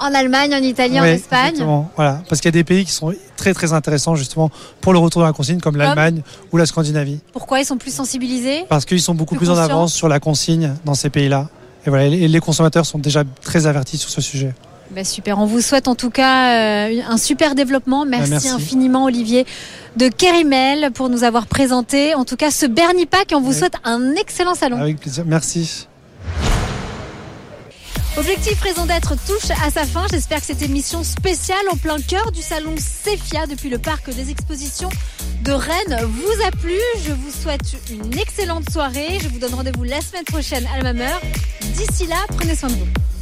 En 0.03 0.13
Allemagne, 0.13 0.53
en 0.53 0.61
Italie, 0.61 0.99
en 0.99 1.03
Espagne 1.05 1.45
exactement. 1.51 1.89
Voilà, 1.95 2.21
parce 2.27 2.41
qu'il 2.41 2.49
y 2.49 2.53
a 2.53 2.59
des 2.59 2.65
pays 2.65 2.83
qui 2.83 2.91
sont 2.91 3.13
très 3.37 3.53
très 3.53 3.71
intéressants 3.71 4.15
justement 4.15 4.51
pour 4.81 4.91
le 4.91 4.99
retour 4.99 5.21
de 5.21 5.27
la 5.27 5.31
consigne, 5.31 5.61
comme 5.61 5.77
l'Allemagne 5.77 6.21
ou 6.51 6.57
la 6.57 6.65
Scandinavie. 6.65 7.19
Pourquoi 7.31 7.61
ils 7.61 7.65
sont 7.65 7.77
plus 7.77 7.93
sensibilisés 7.93 8.65
Parce 8.67 8.83
qu'ils 8.83 9.01
sont 9.01 9.15
beaucoup 9.15 9.35
Plus 9.35 9.45
plus, 9.47 9.53
en 9.53 9.57
avance 9.57 9.93
sur 9.93 10.09
la 10.09 10.19
consigne 10.19 10.73
dans 10.83 10.93
ces 10.93 11.09
pays-là. 11.09 11.47
Et 11.85 11.89
voilà, 11.89 12.05
et 12.05 12.27
les 12.27 12.39
consommateurs 12.41 12.85
sont 12.85 12.99
déjà 12.99 13.23
très 13.41 13.65
avertis 13.65 13.97
sur 13.97 14.09
ce 14.09 14.19
sujet. 14.19 14.53
Ben, 14.91 15.05
super, 15.05 15.39
on 15.39 15.45
vous 15.45 15.61
souhaite 15.61 15.87
en 15.87 15.95
tout 15.95 16.09
cas 16.09 16.87
euh, 16.89 16.99
un 17.07 17.17
super 17.17 17.55
développement. 17.55 18.05
Merci, 18.05 18.29
merci. 18.29 18.49
infiniment 18.49 19.05
Olivier 19.05 19.45
de 19.95 20.09
Kerimel 20.09 20.91
pour 20.91 21.07
nous 21.09 21.23
avoir 21.23 21.47
présenté 21.47 22.13
en 22.13 22.25
tout 22.25 22.35
cas 22.35 22.51
ce 22.51 22.65
Bernie 22.65 23.05
Pack 23.05 23.31
et 23.31 23.35
on 23.35 23.41
vous 23.41 23.51
Oui. 23.51 23.57
souhaite 23.57 23.75
un 23.85 24.15
excellent 24.15 24.53
salon. 24.53 24.81
Avec 24.81 24.99
plaisir. 24.99 25.23
Merci. 25.25 25.87
Objectif 28.15 28.61
Raison 28.61 28.85
d'être 28.85 29.15
touche 29.25 29.49
à 29.65 29.71
sa 29.71 29.85
fin. 29.85 30.05
J'espère 30.11 30.39
que 30.39 30.45
cette 30.45 30.61
émission 30.61 31.03
spéciale 31.03 31.65
en 31.71 31.77
plein 31.77 31.99
cœur 31.99 32.31
du 32.31 32.41
salon 32.41 32.75
Cefia 32.77 33.47
depuis 33.47 33.69
le 33.69 33.79
parc 33.79 34.13
des 34.13 34.29
expositions 34.29 34.89
de 35.41 35.51
Rennes 35.51 36.05
vous 36.05 36.45
a 36.45 36.51
plu. 36.51 36.77
Je 37.03 37.11
vous 37.11 37.31
souhaite 37.31 37.75
une 37.89 38.15
excellente 38.19 38.69
soirée. 38.69 39.17
Je 39.19 39.29
vous 39.29 39.39
donne 39.39 39.55
rendez-vous 39.55 39.83
la 39.83 39.99
semaine 39.99 40.25
prochaine 40.25 40.67
à 40.77 40.83
la 40.83 40.93
même. 40.93 41.19
D'ici 41.75 42.05
là, 42.05 42.17
prenez 42.37 42.55
soin 42.55 42.69
de 42.69 42.75
vous. 42.75 43.12